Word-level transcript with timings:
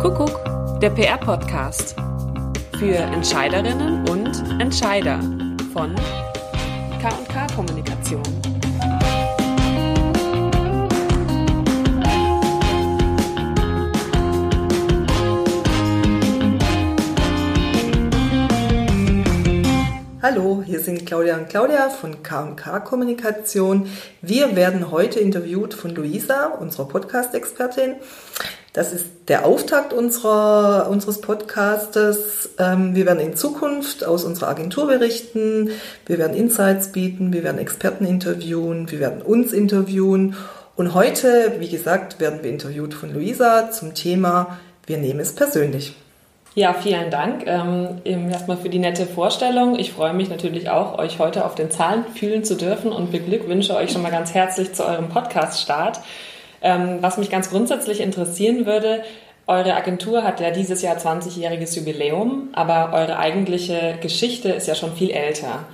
Kuckuck, 0.00 0.80
der 0.80 0.90
PR-Podcast. 0.90 1.94
Für 2.78 2.96
Entscheiderinnen 2.96 4.08
und 4.08 4.60
Entscheider 4.60 5.20
von 5.72 5.94
KK 7.00 7.46
Kommunikation. 7.54 8.22
Hallo, 20.20 20.62
hier 20.64 20.80
sind 20.80 21.04
Claudia 21.06 21.36
und 21.36 21.48
Claudia 21.48 21.90
von 21.90 22.22
K&K 22.22 22.80
Kommunikation. 22.80 23.88
Wir 24.22 24.56
werden 24.56 24.90
heute 24.90 25.20
interviewt 25.20 25.74
von 25.74 25.94
Luisa, 25.94 26.46
unserer 26.46 26.88
Podcast-Expertin. 26.88 27.96
Das 28.74 28.92
ist 28.92 29.06
der 29.28 29.46
Auftakt 29.46 29.92
unserer, 29.92 30.88
unseres 30.90 31.20
Podcastes. 31.20 32.50
Ähm, 32.58 32.96
wir 32.96 33.06
werden 33.06 33.20
in 33.20 33.36
Zukunft 33.36 34.04
aus 34.04 34.24
unserer 34.24 34.48
Agentur 34.48 34.88
berichten. 34.88 35.70
Wir 36.06 36.18
werden 36.18 36.36
Insights 36.36 36.90
bieten. 36.90 37.32
Wir 37.32 37.44
werden 37.44 37.60
Experten 37.60 38.04
interviewen. 38.04 38.90
Wir 38.90 38.98
werden 38.98 39.22
uns 39.22 39.52
interviewen. 39.52 40.34
Und 40.74 40.92
heute, 40.92 41.54
wie 41.60 41.68
gesagt, 41.68 42.18
werden 42.18 42.40
wir 42.42 42.50
interviewt 42.50 42.94
von 42.94 43.14
Luisa 43.14 43.70
zum 43.70 43.94
Thema 43.94 44.58
Wir 44.88 44.98
nehmen 44.98 45.20
es 45.20 45.36
persönlich. 45.36 45.94
Ja, 46.56 46.74
vielen 46.74 47.12
Dank 47.12 47.44
ähm, 47.46 48.00
erstmal 48.04 48.56
für 48.56 48.70
die 48.70 48.80
nette 48.80 49.06
Vorstellung. 49.06 49.78
Ich 49.78 49.92
freue 49.92 50.14
mich 50.14 50.30
natürlich 50.30 50.68
auch, 50.68 50.98
euch 50.98 51.20
heute 51.20 51.44
auf 51.44 51.54
den 51.54 51.70
Zahlen 51.70 52.06
fühlen 52.16 52.42
zu 52.42 52.56
dürfen 52.56 52.90
und 52.90 53.12
beglückwünsche 53.12 53.76
euch 53.76 53.92
schon 53.92 54.02
mal 54.02 54.10
ganz 54.10 54.34
herzlich 54.34 54.72
zu 54.72 54.84
eurem 54.84 55.08
Podcast-Start. 55.10 56.00
Ähm, 56.64 56.98
was 57.02 57.18
mich 57.18 57.30
ganz 57.30 57.50
grundsätzlich 57.50 58.00
interessieren 58.00 58.64
würde, 58.64 59.04
eure 59.46 59.74
Agentur 59.74 60.24
hat 60.24 60.40
ja 60.40 60.50
dieses 60.50 60.80
Jahr 60.80 60.96
20-jähriges 60.96 61.76
Jubiläum, 61.76 62.48
aber 62.54 62.94
eure 62.94 63.18
eigentliche 63.18 63.98
Geschichte 64.00 64.48
ist 64.48 64.66
ja 64.66 64.74
schon 64.74 64.96
viel 64.96 65.10
älter. 65.10 65.66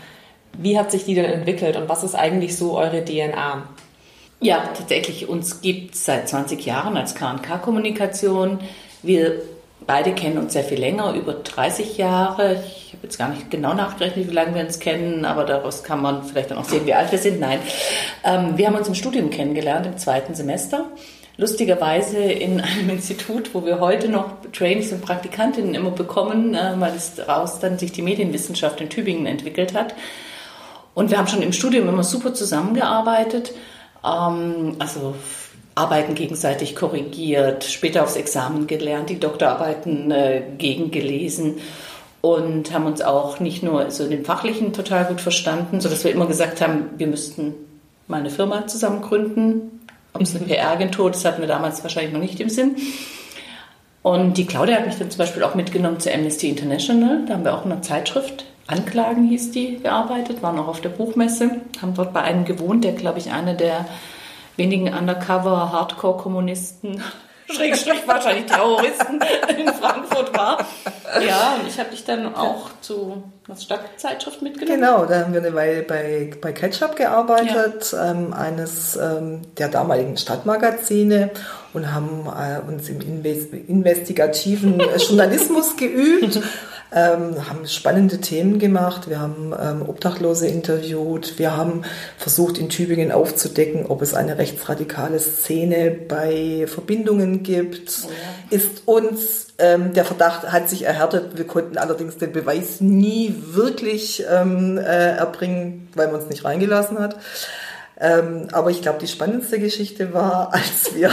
Wie 0.58 0.76
hat 0.76 0.90
sich 0.90 1.04
die 1.04 1.14
denn 1.14 1.26
entwickelt 1.26 1.76
und 1.76 1.88
was 1.88 2.02
ist 2.02 2.16
eigentlich 2.16 2.56
so 2.56 2.76
eure 2.76 3.04
DNA? 3.04 3.62
Ja, 4.40 4.70
tatsächlich, 4.76 5.28
uns 5.28 5.60
gibt 5.60 5.94
es 5.94 6.06
seit 6.06 6.28
20 6.28 6.66
Jahren 6.66 6.96
als 6.96 7.14
KK-Kommunikation. 7.14 8.58
Wir 9.02 9.42
beide 9.86 10.12
kennen 10.12 10.38
uns 10.38 10.52
sehr 10.52 10.64
viel 10.64 10.78
länger, 10.78 11.14
über 11.14 11.34
30 11.34 11.96
Jahre. 11.96 12.62
Ich 12.66 12.92
habe 12.92 13.04
jetzt 13.04 13.18
gar 13.18 13.28
nicht 13.28 13.50
genau 13.50 13.74
nachgerechnet, 13.74 14.28
wie 14.28 14.34
lange 14.34 14.54
wir 14.54 14.62
uns 14.62 14.78
kennen, 14.78 15.24
aber 15.24 15.44
daraus 15.44 15.82
kann 15.82 16.02
man 16.02 16.22
vielleicht 16.22 16.50
dann 16.50 16.58
auch 16.58 16.64
sehen, 16.64 16.86
wie 16.86 16.94
alt 16.94 17.10
wir 17.12 17.18
sind. 17.18 17.40
Nein, 17.40 17.58
ähm, 18.24 18.56
wir 18.56 18.66
haben 18.66 18.76
uns 18.76 18.88
im 18.88 18.94
Studium 18.94 19.30
kennengelernt, 19.30 19.86
im 19.86 19.96
zweiten 19.96 20.34
Semester. 20.34 20.86
Lustigerweise 21.36 22.18
in 22.18 22.60
einem 22.60 22.90
Institut, 22.90 23.54
wo 23.54 23.64
wir 23.64 23.80
heute 23.80 24.08
noch 24.08 24.32
Trainees 24.52 24.92
und 24.92 25.00
Praktikantinnen 25.00 25.74
immer 25.74 25.90
bekommen, 25.90 26.54
äh, 26.54 26.74
weil 26.78 26.94
es 26.94 27.14
daraus 27.14 27.60
dann 27.60 27.78
sich 27.78 27.92
die 27.92 28.02
Medienwissenschaft 28.02 28.80
in 28.80 28.90
Tübingen 28.90 29.26
entwickelt 29.26 29.74
hat. 29.74 29.94
Und 30.94 31.10
wir 31.10 31.18
haben 31.18 31.28
schon 31.28 31.42
im 31.42 31.52
Studium 31.52 31.88
immer 31.88 32.04
super 32.04 32.34
zusammengearbeitet. 32.34 33.52
Ähm, 34.04 34.76
also 34.78 35.14
Arbeiten 35.80 36.14
gegenseitig 36.14 36.76
korrigiert, 36.76 37.64
später 37.64 38.02
aufs 38.02 38.16
Examen 38.16 38.66
gelernt, 38.66 39.10
die 39.10 39.18
Doktorarbeiten 39.18 40.10
äh, 40.10 40.42
gegengelesen 40.58 41.56
und 42.20 42.72
haben 42.72 42.86
uns 42.86 43.00
auch 43.00 43.40
nicht 43.40 43.62
nur 43.62 43.90
so 43.90 44.04
in 44.04 44.10
dem 44.10 44.24
Fachlichen 44.24 44.72
total 44.72 45.06
gut 45.06 45.20
verstanden, 45.20 45.80
sodass 45.80 46.04
wir 46.04 46.12
immer 46.12 46.26
gesagt 46.26 46.60
haben, 46.60 46.90
wir 46.98 47.06
müssten 47.06 47.54
mal 48.08 48.20
eine 48.20 48.30
Firma 48.30 48.66
zusammen 48.66 49.00
gründen. 49.00 49.80
Ob 50.12 50.22
es 50.22 50.34
eine 50.34 50.44
PR-Agentur, 50.44 51.10
das 51.10 51.24
hatten 51.24 51.40
wir 51.40 51.48
damals 51.48 51.82
wahrscheinlich 51.82 52.12
noch 52.12 52.20
nicht 52.20 52.40
im 52.40 52.50
Sinn. 52.50 52.76
Und 54.02 54.36
die 54.38 54.46
Claudia 54.46 54.76
hat 54.76 54.86
mich 54.86 54.98
dann 54.98 55.10
zum 55.10 55.18
Beispiel 55.18 55.42
auch 55.42 55.54
mitgenommen 55.54 56.00
zu 56.00 56.12
Amnesty 56.12 56.48
International. 56.48 57.24
Da 57.26 57.34
haben 57.34 57.44
wir 57.44 57.54
auch 57.54 57.64
in 57.64 57.72
einer 57.72 57.82
Zeitschrift, 57.82 58.44
Anklagen 58.66 59.28
hieß 59.28 59.50
die, 59.50 59.78
gearbeitet, 59.78 60.42
waren 60.42 60.58
auch 60.58 60.68
auf 60.68 60.80
der 60.80 60.90
Buchmesse, 60.90 61.60
haben 61.82 61.94
dort 61.94 62.12
bei 62.12 62.22
einem 62.22 62.44
gewohnt, 62.44 62.84
der, 62.84 62.92
glaube 62.92 63.18
ich, 63.18 63.32
einer 63.32 63.54
der 63.54 63.86
wenigen 64.60 64.92
Undercover-Hardcore-Kommunisten, 64.92 67.02
Schrägstrich 67.50 68.06
wahrscheinlich 68.06 68.46
Terroristen 68.46 69.18
in 69.58 69.66
Frankfurt 69.72 70.36
war. 70.36 70.64
Ja, 71.26 71.56
und 71.58 71.66
ich 71.66 71.80
habe 71.80 71.90
dich 71.90 72.04
dann 72.04 72.32
auch 72.32 72.70
zu 72.80 73.24
einer 73.48 73.56
Stadtzeitschrift 73.56 74.40
mitgenommen. 74.40 74.80
Genau, 74.80 75.04
da 75.04 75.22
haben 75.22 75.32
wir 75.32 75.40
eine 75.40 75.52
Weile 75.52 75.82
bei, 75.82 76.30
bei 76.40 76.52
Ketchup 76.52 76.94
gearbeitet, 76.94 77.90
ja. 77.90 78.12
ähm, 78.12 78.32
eines 78.32 78.94
ähm, 78.96 79.42
der 79.58 79.68
damaligen 79.68 80.16
Stadtmagazine 80.16 81.30
und 81.72 81.92
haben 81.92 82.26
äh, 82.26 82.60
uns 82.70 82.88
im 82.88 83.00
investigativen 83.00 84.80
Journalismus 85.08 85.76
geübt 85.76 86.38
ähm, 86.92 87.48
haben 87.48 87.66
spannende 87.66 88.18
Themen 88.18 88.58
gemacht. 88.58 89.08
Wir 89.08 89.20
haben 89.20 89.54
ähm, 89.60 89.88
Obdachlose 89.88 90.46
interviewt. 90.46 91.38
Wir 91.38 91.56
haben 91.56 91.82
versucht, 92.18 92.58
in 92.58 92.68
Tübingen 92.68 93.12
aufzudecken, 93.12 93.86
ob 93.86 94.02
es 94.02 94.14
eine 94.14 94.38
rechtsradikale 94.38 95.18
Szene 95.18 95.90
bei 95.90 96.66
Verbindungen 96.66 97.42
gibt. 97.42 98.00
Oh 98.04 98.10
ja. 98.10 98.56
Ist 98.56 98.82
uns 98.86 99.50
ähm, 99.60 99.92
der 99.92 100.04
Verdacht 100.04 100.50
hat 100.50 100.68
sich 100.68 100.84
erhärtet. 100.84 101.36
Wir 101.36 101.46
konnten 101.46 101.76
allerdings 101.76 102.16
den 102.16 102.32
Beweis 102.32 102.80
nie 102.80 103.34
wirklich 103.52 104.24
ähm, 104.30 104.78
äh, 104.78 105.16
erbringen, 105.16 105.88
weil 105.94 106.10
man 106.10 106.20
es 106.20 106.28
nicht 106.28 106.44
reingelassen 106.44 106.98
hat. 106.98 107.16
Ähm, 108.00 108.48
aber 108.52 108.70
ich 108.70 108.80
glaube, 108.80 108.98
die 108.98 109.06
spannendste 109.06 109.60
Geschichte 109.60 110.14
war, 110.14 110.54
als 110.54 110.94
wir 110.94 111.10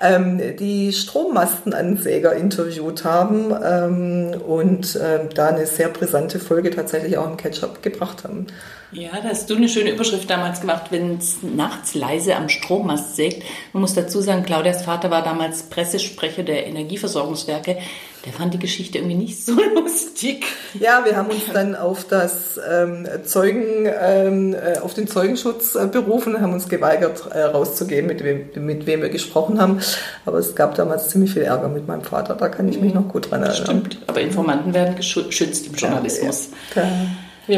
ähm, 0.00 0.56
die 0.58 0.92
Strommastenansäger 0.92 2.34
interviewt 2.34 3.04
haben 3.04 3.54
ähm, 3.62 4.40
und 4.40 4.96
äh, 4.96 5.20
da 5.34 5.48
eine 5.48 5.66
sehr 5.66 5.88
brisante 5.88 6.38
Folge 6.38 6.70
tatsächlich 6.70 7.18
auch 7.18 7.26
im 7.26 7.36
Ketchup 7.36 7.82
gebracht 7.82 8.24
haben. 8.24 8.46
Ja, 8.92 9.10
da 9.22 9.28
hast 9.28 9.48
du 9.48 9.54
eine 9.54 9.68
schöne 9.68 9.90
Überschrift 9.90 10.28
damals 10.28 10.60
gemacht, 10.60 10.86
wenn 10.90 11.18
es 11.18 11.42
nachts 11.42 11.94
leise 11.94 12.34
am 12.34 12.48
Strommast 12.48 13.14
sägt. 13.14 13.44
Man 13.72 13.82
muss 13.82 13.94
dazu 13.94 14.20
sagen, 14.20 14.42
Claudias 14.42 14.82
Vater 14.82 15.12
war 15.12 15.22
damals 15.22 15.64
Pressesprecher 15.64 16.42
der 16.42 16.66
Energieversorgungswerke. 16.66 17.78
Der 18.26 18.32
fand 18.34 18.52
die 18.52 18.58
Geschichte 18.58 18.98
irgendwie 18.98 19.16
nicht 19.16 19.44
so 19.44 19.52
lustig. 19.74 20.44
Ja, 20.78 21.04
wir 21.04 21.16
haben 21.16 21.30
uns 21.30 21.44
dann 21.52 21.74
auf 21.74 22.04
das 22.04 22.60
ähm, 22.70 23.06
Zeugen, 23.24 23.86
ähm, 23.86 24.54
äh, 24.54 24.78
auf 24.78 24.94
den 24.94 25.06
Zeugenschutz 25.06 25.74
äh, 25.74 25.86
berufen, 25.86 26.40
haben 26.40 26.52
uns 26.52 26.68
geweigert, 26.68 27.22
äh, 27.32 27.40
rauszugeben, 27.42 28.06
mit 28.06 28.22
wem, 28.22 28.50
mit 28.56 28.86
wem 28.86 29.02
wir 29.02 29.08
gesprochen 29.08 29.60
haben. 29.60 29.80
Aber 30.26 30.38
es 30.38 30.54
gab 30.54 30.74
damals 30.74 31.08
ziemlich 31.08 31.32
viel 31.32 31.42
Ärger 31.42 31.68
mit 31.68 31.88
meinem 31.88 32.02
Vater. 32.02 32.34
Da 32.34 32.48
kann 32.48 32.68
ich 32.68 32.80
mich 32.80 32.92
noch 32.92 33.08
gut 33.08 33.30
dran 33.30 33.42
erinnern. 33.42 33.64
Stimmt. 33.64 33.98
Aber 34.06 34.20
Informanten 34.20 34.74
werden 34.74 34.96
geschützt 34.96 35.66
im 35.66 35.74
Journalismus. 35.74 36.50
Ja, 36.74 36.82
ja. 36.82 36.88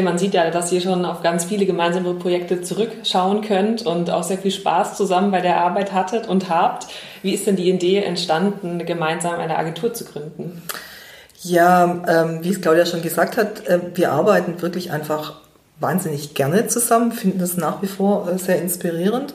Man 0.01 0.17
sieht 0.17 0.33
ja, 0.33 0.49
dass 0.49 0.71
ihr 0.71 0.81
schon 0.81 1.05
auf 1.05 1.21
ganz 1.21 1.45
viele 1.45 1.65
gemeinsame 1.65 2.13
Projekte 2.13 2.61
zurückschauen 2.61 3.41
könnt 3.41 3.85
und 3.85 4.09
auch 4.09 4.23
sehr 4.23 4.37
viel 4.37 4.51
Spaß 4.51 4.97
zusammen 4.97 5.31
bei 5.31 5.41
der 5.41 5.57
Arbeit 5.57 5.93
hattet 5.93 6.27
und 6.27 6.49
habt. 6.49 6.87
Wie 7.21 7.33
ist 7.33 7.45
denn 7.47 7.55
die 7.55 7.69
Idee 7.69 8.03
entstanden, 8.03 8.85
gemeinsam 8.85 9.39
eine 9.39 9.57
Agentur 9.57 9.93
zu 9.93 10.05
gründen? 10.05 10.61
Ja, 11.41 12.01
ähm, 12.07 12.39
wie 12.41 12.49
es 12.49 12.61
Claudia 12.61 12.85
schon 12.85 13.01
gesagt 13.01 13.37
hat, 13.37 13.67
äh, 13.67 13.79
wir 13.95 14.11
arbeiten 14.13 14.61
wirklich 14.61 14.91
einfach 14.91 15.33
wahnsinnig 15.79 16.33
gerne 16.33 16.67
zusammen, 16.67 17.11
finden 17.11 17.39
das 17.39 17.57
nach 17.57 17.81
wie 17.81 17.87
vor 17.87 18.29
äh, 18.29 18.37
sehr 18.37 18.61
inspirierend. 18.61 19.33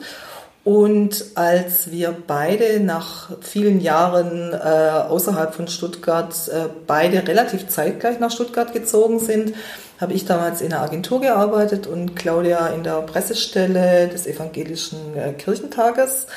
Und 0.63 1.25
als 1.35 1.89
wir 1.89 2.15
beide 2.27 2.79
nach 2.81 3.29
vielen 3.41 3.79
Jahren 3.79 4.53
äh, 4.53 4.57
außerhalb 4.57 5.55
von 5.55 5.67
Stuttgart 5.67 6.33
äh, 6.49 6.67
beide 6.85 7.27
relativ 7.27 7.69
zeitgleich 7.69 8.19
nach 8.19 8.31
Stuttgart 8.31 8.73
gezogen 8.73 9.19
sind, 9.19 9.53
habe 9.99 10.13
ich 10.13 10.25
damals 10.25 10.61
in 10.61 10.69
der 10.69 10.81
Agentur 10.81 11.21
gearbeitet 11.21 11.87
und 11.87 12.15
Claudia 12.15 12.67
in 12.67 12.83
der 12.83 13.01
Pressestelle 13.01 14.09
des 14.09 14.27
Evangelischen 14.27 15.17
äh, 15.17 15.33
Kirchentages. 15.33 16.27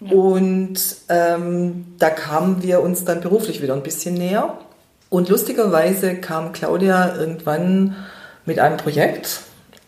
Ja. 0.00 0.12
Und 0.12 0.78
ähm, 1.08 1.94
da 1.98 2.10
kamen 2.10 2.62
wir 2.62 2.80
uns 2.80 3.04
dann 3.04 3.20
beruflich 3.20 3.60
wieder 3.60 3.74
ein 3.74 3.82
bisschen 3.82 4.14
näher. 4.14 4.56
Und 5.10 5.28
lustigerweise 5.28 6.16
kam 6.16 6.52
Claudia 6.52 7.16
irgendwann 7.16 7.96
mit 8.44 8.58
einem 8.58 8.76
Projekt 8.76 9.40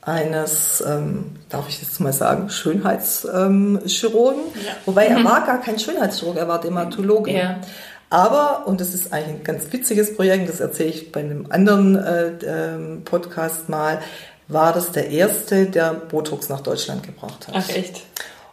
eines, 0.03 0.83
ähm, 0.87 1.37
darf 1.49 1.69
ich 1.69 1.81
jetzt 1.83 2.01
mal 2.01 2.13
sagen, 2.13 2.49
Schönheitschirurgen. 2.49 4.43
Ja. 4.55 4.73
Wobei 4.87 5.07
er 5.07 5.19
mhm. 5.19 5.25
war 5.25 5.47
gar 5.47 5.61
kein 5.61 5.79
Schönheitschirurg, 5.79 6.37
er 6.37 6.49
war 6.49 6.61
Dermatologe. 6.61 7.33
Ja. 7.33 7.61
Aber, 8.09 8.67
und 8.67 8.81
das 8.81 8.95
ist 8.95 9.13
eigentlich 9.13 9.37
ein 9.37 9.45
ganz 9.45 9.73
witziges 9.73 10.17
Projekt, 10.17 10.49
das 10.49 10.61
erzähle 10.61 10.89
ich 10.91 11.13
bei 11.13 11.21
einem 11.21 11.47
anderen 11.51 11.97
äh, 11.97 12.33
ähm, 12.45 13.03
Podcast 13.05 13.69
mal, 13.69 14.01
war 14.49 14.73
das 14.73 14.91
der 14.91 15.11
erste, 15.11 15.67
der 15.67 15.95
Botox 15.95 16.49
nach 16.49 16.61
Deutschland 16.61 17.05
gebracht 17.05 17.47
hat. 17.47 17.55
Ach 17.57 17.69
echt? 17.69 18.03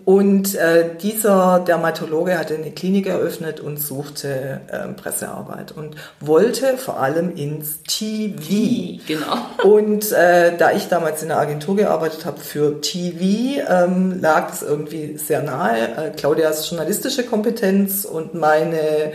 Und 0.08 0.56
äh, 0.56 0.96
dieser 1.02 1.60
Dermatologe 1.60 2.40
hatte 2.40 2.56
eine 2.56 2.72
Klinik 2.72 3.08
eröffnet 3.08 3.60
und 3.60 3.76
suchte 3.76 4.62
äh, 4.72 4.88
Pressearbeit 4.94 5.74
und 5.74 5.98
wollte 6.22 6.78
vor 6.78 7.02
allem 7.02 7.36
ins 7.36 7.84
TV. 7.84 9.02
Genau. 9.06 9.36
Und 9.66 10.14
äh, 10.14 10.56
da 10.58 10.72
ich 10.72 10.88
damals 10.88 11.24
in 11.24 11.28
der 11.28 11.40
Agentur 11.40 11.76
gearbeitet 11.76 12.26
habe 12.26 12.40
für 12.40 12.80
TV, 12.80 13.62
ähm, 13.70 14.22
lag 14.22 14.54
es 14.54 14.62
irgendwie 14.62 15.18
sehr 15.18 15.44
nahe. 15.44 15.98
Äh, 15.98 16.12
Claudias 16.12 16.70
journalistische 16.70 17.24
Kompetenz 17.24 18.06
und 18.06 18.34
meine 18.34 19.12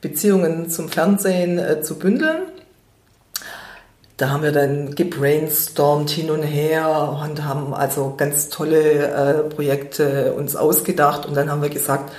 Beziehungen 0.00 0.70
zum 0.70 0.88
Fernsehen 0.88 1.58
äh, 1.58 1.82
zu 1.82 1.98
bündeln. 1.98 2.44
Da 4.20 4.28
haben 4.28 4.42
wir 4.42 4.52
dann 4.52 4.94
gebrainstormt 4.94 6.10
hin 6.10 6.30
und 6.30 6.42
her 6.42 7.18
und 7.24 7.42
haben 7.42 7.72
also 7.72 8.12
ganz 8.18 8.50
tolle 8.50 9.08
äh, 9.08 9.48
Projekte 9.48 10.34
uns 10.34 10.56
ausgedacht 10.56 11.24
und 11.24 11.34
dann 11.34 11.50
haben 11.50 11.62
wir 11.62 11.70
gesagt, 11.70 12.12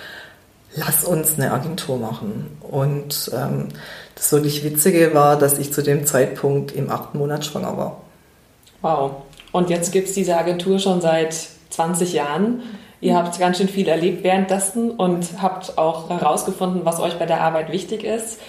lass 0.74 1.04
uns 1.04 1.36
eine 1.38 1.52
Agentur 1.52 2.00
machen. 2.00 2.58
Und 2.62 3.30
ähm, 3.36 3.68
das 4.16 4.32
wirklich 4.32 4.64
Witzige 4.64 5.14
war, 5.14 5.38
dass 5.38 5.60
ich 5.60 5.72
zu 5.74 5.84
dem 5.84 6.08
Zeitpunkt 6.08 6.72
im 6.72 6.90
achten 6.90 7.20
Monat 7.20 7.46
schwanger 7.46 7.78
war. 7.78 8.02
Wow. 8.82 9.12
Und 9.52 9.70
jetzt 9.70 9.92
gibt 9.92 10.08
es 10.08 10.16
diese 10.16 10.36
Agentur 10.36 10.80
schon 10.80 11.02
seit 11.02 11.36
20 11.70 12.14
Jahren. 12.14 12.64
Ihr 13.00 13.16
habt 13.16 13.38
ganz 13.38 13.60
schön 13.60 13.70
viel 13.70 13.88
erlebt 13.88 14.24
währenddessen 14.24 14.90
und 14.90 15.40
habt 15.40 15.78
auch 15.78 16.10
herausgefunden, 16.10 16.82
was 16.84 17.00
euch 17.00 17.20
bei 17.20 17.28
der 17.28 17.42
Arbeit 17.42 17.72
wichtig 17.72 18.04
ist. 18.04 18.40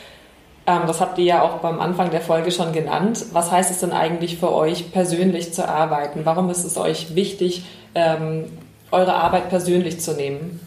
Ähm, 0.67 0.82
das 0.87 1.00
habt 1.00 1.19
ihr 1.19 1.25
ja 1.25 1.43
auch 1.43 1.59
beim 1.59 1.81
Anfang 1.81 2.11
der 2.11 2.20
Folge 2.20 2.50
schon 2.50 2.73
genannt. 2.73 3.26
Was 3.32 3.50
heißt 3.50 3.70
es 3.70 3.81
denn 3.81 3.93
eigentlich 3.93 4.38
für 4.38 4.53
euch, 4.53 4.93
persönlich 4.93 5.53
zu 5.53 5.69
arbeiten? 5.69 6.20
Warum 6.25 6.50
ist 6.50 6.64
es 6.64 6.76
euch 6.76 7.14
wichtig, 7.14 7.64
ähm, 7.94 8.44
eure 8.91 9.14
Arbeit 9.14 9.49
persönlich 9.49 10.00
zu 10.00 10.12
nehmen? 10.12 10.61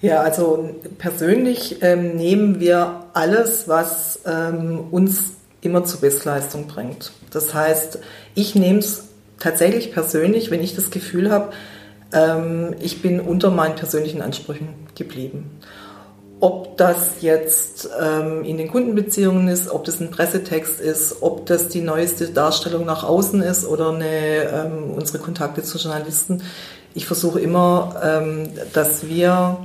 Ja, 0.00 0.20
also 0.20 0.70
persönlich 0.98 1.82
ähm, 1.82 2.16
nehmen 2.16 2.60
wir 2.60 3.04
alles, 3.14 3.68
was 3.68 4.18
uns 4.90 5.32
immer 5.62 5.84
zur 5.84 6.00
Bestleistung 6.00 6.66
bringt. 6.66 7.12
Das 7.30 7.54
heißt, 7.54 8.00
ich 8.34 8.54
nehme 8.54 8.80
es 8.80 9.08
tatsächlich 9.38 9.92
persönlich, 9.92 10.50
wenn 10.50 10.62
ich 10.62 10.74
das 10.74 10.90
Gefühl 10.90 11.30
habe, 11.30 11.52
ich 12.80 13.02
bin 13.02 13.20
unter 13.20 13.50
meinen 13.50 13.76
persönlichen 13.76 14.20
Ansprüchen 14.22 14.68
geblieben. 14.94 15.58
Ob 16.40 16.76
das 16.76 17.20
jetzt 17.20 17.88
ähm, 18.00 18.44
in 18.44 18.58
den 18.58 18.68
Kundenbeziehungen 18.68 19.48
ist, 19.48 19.70
ob 19.70 19.84
das 19.84 20.00
ein 20.00 20.10
Pressetext 20.10 20.80
ist, 20.80 21.22
ob 21.22 21.46
das 21.46 21.68
die 21.68 21.80
neueste 21.80 22.28
Darstellung 22.28 22.84
nach 22.84 23.04
außen 23.04 23.40
ist 23.42 23.66
oder 23.66 23.90
eine, 23.90 24.06
ähm, 24.06 24.90
unsere 24.94 25.18
Kontakte 25.18 25.62
zu 25.62 25.78
Journalisten. 25.78 26.42
Ich 26.94 27.06
versuche 27.06 27.40
immer, 27.40 28.00
ähm, 28.02 28.50
dass 28.72 29.06
wir 29.06 29.58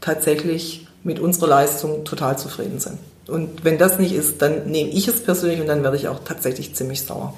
tatsächlich 0.00 0.86
mit 1.04 1.20
unserer 1.20 1.48
Leistung 1.48 2.04
total 2.04 2.36
zufrieden 2.36 2.80
sind. 2.80 2.98
Und 3.28 3.64
wenn 3.64 3.78
das 3.78 3.98
nicht 3.98 4.12
ist, 4.12 4.42
dann 4.42 4.66
nehme 4.70 4.90
ich 4.90 5.08
es 5.08 5.22
persönlich 5.22 5.60
und 5.60 5.66
dann 5.66 5.82
werde 5.82 5.96
ich 5.96 6.08
auch 6.08 6.20
tatsächlich 6.24 6.74
ziemlich 6.74 7.02
sauer. 7.02 7.34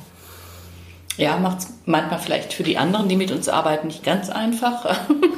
Ja, 1.18 1.36
macht 1.36 1.58
es 1.58 1.68
manchmal 1.84 2.20
vielleicht 2.20 2.52
für 2.52 2.62
die 2.62 2.78
anderen, 2.78 3.08
die 3.08 3.16
mit 3.16 3.32
uns 3.32 3.48
arbeiten, 3.48 3.88
nicht 3.88 4.04
ganz 4.04 4.30
einfach. 4.30 4.86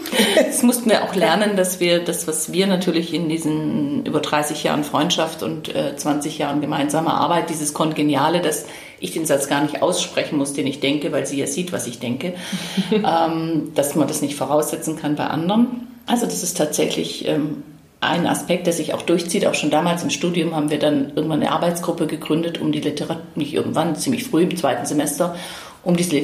das 0.36 0.62
mussten 0.62 0.90
wir 0.90 1.04
auch 1.04 1.14
lernen, 1.14 1.56
dass 1.56 1.80
wir 1.80 2.04
das, 2.04 2.28
was 2.28 2.52
wir 2.52 2.66
natürlich 2.66 3.14
in 3.14 3.30
diesen 3.30 4.04
über 4.04 4.20
30 4.20 4.62
Jahren 4.62 4.84
Freundschaft 4.84 5.42
und 5.42 5.74
äh, 5.74 5.96
20 5.96 6.36
Jahren 6.36 6.60
gemeinsamer 6.60 7.14
Arbeit, 7.14 7.48
dieses 7.48 7.72
Kongeniale, 7.72 8.42
dass 8.42 8.66
ich 9.00 9.12
den 9.12 9.24
Satz 9.24 9.48
gar 9.48 9.62
nicht 9.62 9.80
aussprechen 9.80 10.36
muss, 10.36 10.52
den 10.52 10.66
ich 10.66 10.80
denke, 10.80 11.12
weil 11.12 11.26
sie 11.26 11.40
ja 11.40 11.46
sieht, 11.46 11.72
was 11.72 11.86
ich 11.86 11.98
denke, 11.98 12.34
ähm, 12.92 13.72
dass 13.74 13.94
man 13.94 14.06
das 14.06 14.20
nicht 14.20 14.36
voraussetzen 14.36 14.96
kann 14.96 15.16
bei 15.16 15.28
anderen. 15.28 15.88
Also 16.04 16.26
das 16.26 16.42
ist 16.42 16.58
tatsächlich 16.58 17.26
ähm, 17.26 17.62
ein 18.00 18.26
Aspekt, 18.26 18.66
der 18.66 18.74
sich 18.74 18.92
auch 18.92 19.02
durchzieht. 19.02 19.46
Auch 19.46 19.54
schon 19.54 19.70
damals 19.70 20.02
im 20.02 20.10
Studium 20.10 20.54
haben 20.54 20.70
wir 20.70 20.78
dann 20.78 21.12
irgendwann 21.14 21.42
eine 21.42 21.52
Arbeitsgruppe 21.52 22.06
gegründet, 22.06 22.60
um 22.60 22.72
die 22.72 22.80
Literatur, 22.80 23.22
nicht 23.34 23.54
irgendwann, 23.54 23.96
ziemlich 23.96 24.24
früh 24.24 24.42
im 24.42 24.56
zweiten 24.56 24.86
Semester, 24.86 25.36
um 25.82 25.96
diese 25.96 26.16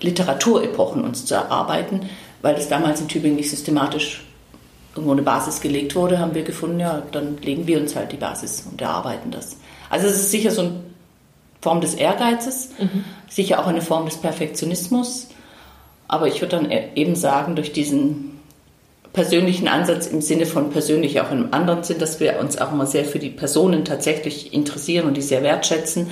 Literaturepochen 0.00 1.04
uns 1.04 1.24
zu 1.24 1.34
erarbeiten, 1.34 2.08
weil 2.42 2.56
es 2.56 2.68
damals 2.68 3.00
in 3.00 3.08
Tübingen 3.08 3.36
nicht 3.36 3.50
systematisch 3.50 4.24
irgendwo 4.94 5.12
eine 5.12 5.22
Basis 5.22 5.60
gelegt 5.60 5.96
wurde, 5.96 6.18
haben 6.18 6.34
wir 6.34 6.42
gefunden, 6.42 6.80
ja, 6.80 7.02
dann 7.12 7.38
legen 7.38 7.66
wir 7.66 7.80
uns 7.80 7.96
halt 7.96 8.12
die 8.12 8.16
Basis 8.16 8.64
und 8.70 8.80
erarbeiten 8.80 9.30
das. 9.30 9.56
Also 9.90 10.06
es 10.06 10.14
ist 10.14 10.30
sicher 10.30 10.50
so 10.50 10.62
eine 10.62 10.72
Form 11.60 11.80
des 11.80 11.94
Ehrgeizes, 11.94 12.70
mhm. 12.78 13.04
sicher 13.28 13.60
auch 13.60 13.66
eine 13.66 13.82
Form 13.82 14.04
des 14.04 14.18
Perfektionismus, 14.18 15.28
aber 16.06 16.28
ich 16.28 16.40
würde 16.40 16.56
dann 16.56 16.70
e-, 16.70 16.90
eben 16.94 17.16
sagen, 17.16 17.56
durch 17.56 17.72
diesen 17.72 18.34
persönlichen 19.12 19.68
Ansatz 19.68 20.06
im 20.08 20.20
Sinne 20.20 20.44
von 20.44 20.70
persönlich 20.70 21.20
auch 21.20 21.30
im 21.30 21.54
anderen 21.54 21.84
Sinn, 21.84 21.98
dass 21.98 22.20
wir 22.20 22.38
uns 22.40 22.58
auch 22.58 22.72
immer 22.72 22.86
sehr 22.86 23.04
für 23.04 23.20
die 23.20 23.30
Personen 23.30 23.84
tatsächlich 23.84 24.52
interessieren 24.52 25.06
und 25.06 25.16
die 25.16 25.22
sehr 25.22 25.42
wertschätzen, 25.42 26.10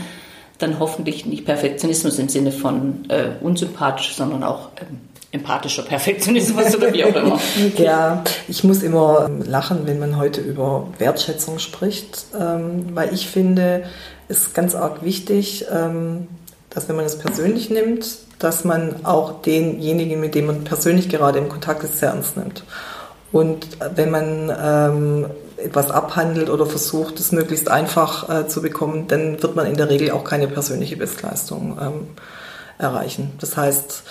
dann 0.62 0.78
hoffentlich 0.78 1.26
nicht 1.26 1.44
Perfektionismus 1.44 2.18
im 2.18 2.28
Sinne 2.28 2.52
von 2.52 3.04
äh, 3.08 3.30
unsympathisch, 3.40 4.14
sondern 4.14 4.42
auch 4.42 4.68
ähm, 4.80 5.00
empathischer 5.32 5.82
Perfektionismus 5.82 6.74
oder 6.76 6.92
wie 6.92 7.04
auch 7.04 7.14
immer. 7.14 7.40
ja, 7.76 8.22
ich 8.48 8.64
muss 8.64 8.82
immer 8.82 9.30
lachen, 9.44 9.86
wenn 9.86 9.98
man 9.98 10.18
heute 10.18 10.40
über 10.40 10.88
Wertschätzung 10.98 11.58
spricht, 11.58 12.26
ähm, 12.38 12.94
weil 12.94 13.12
ich 13.12 13.28
finde, 13.28 13.84
es 14.28 14.42
ist 14.42 14.54
ganz 14.54 14.74
arg 14.74 15.02
wichtig, 15.02 15.66
ähm, 15.72 16.28
dass 16.70 16.88
wenn 16.88 16.96
man 16.96 17.04
es 17.04 17.18
persönlich 17.18 17.70
nimmt, 17.70 18.06
dass 18.38 18.64
man 18.64 19.04
auch 19.04 19.42
denjenigen, 19.42 20.20
mit 20.20 20.34
dem 20.34 20.46
man 20.46 20.64
persönlich 20.64 21.08
gerade 21.08 21.38
im 21.38 21.48
Kontakt 21.48 21.82
ist, 21.84 21.98
sehr 21.98 22.10
ernst 22.10 22.36
nimmt. 22.36 22.64
Und 23.30 23.66
wenn 23.94 24.10
man 24.10 24.52
ähm, 24.62 25.26
etwas 25.56 25.90
abhandelt 25.90 26.50
oder 26.50 26.66
versucht, 26.66 27.18
es 27.20 27.32
möglichst 27.32 27.70
einfach 27.70 28.28
äh, 28.28 28.48
zu 28.48 28.62
bekommen, 28.62 29.06
dann 29.08 29.42
wird 29.42 29.56
man 29.56 29.66
in 29.66 29.76
der 29.76 29.88
Regel 29.90 30.10
auch 30.10 30.24
keine 30.24 30.48
persönliche 30.48 30.96
Bestleistung 30.96 31.78
ähm, 31.80 32.06
erreichen. 32.78 33.32
Das 33.40 33.56
heißt, 33.56 34.02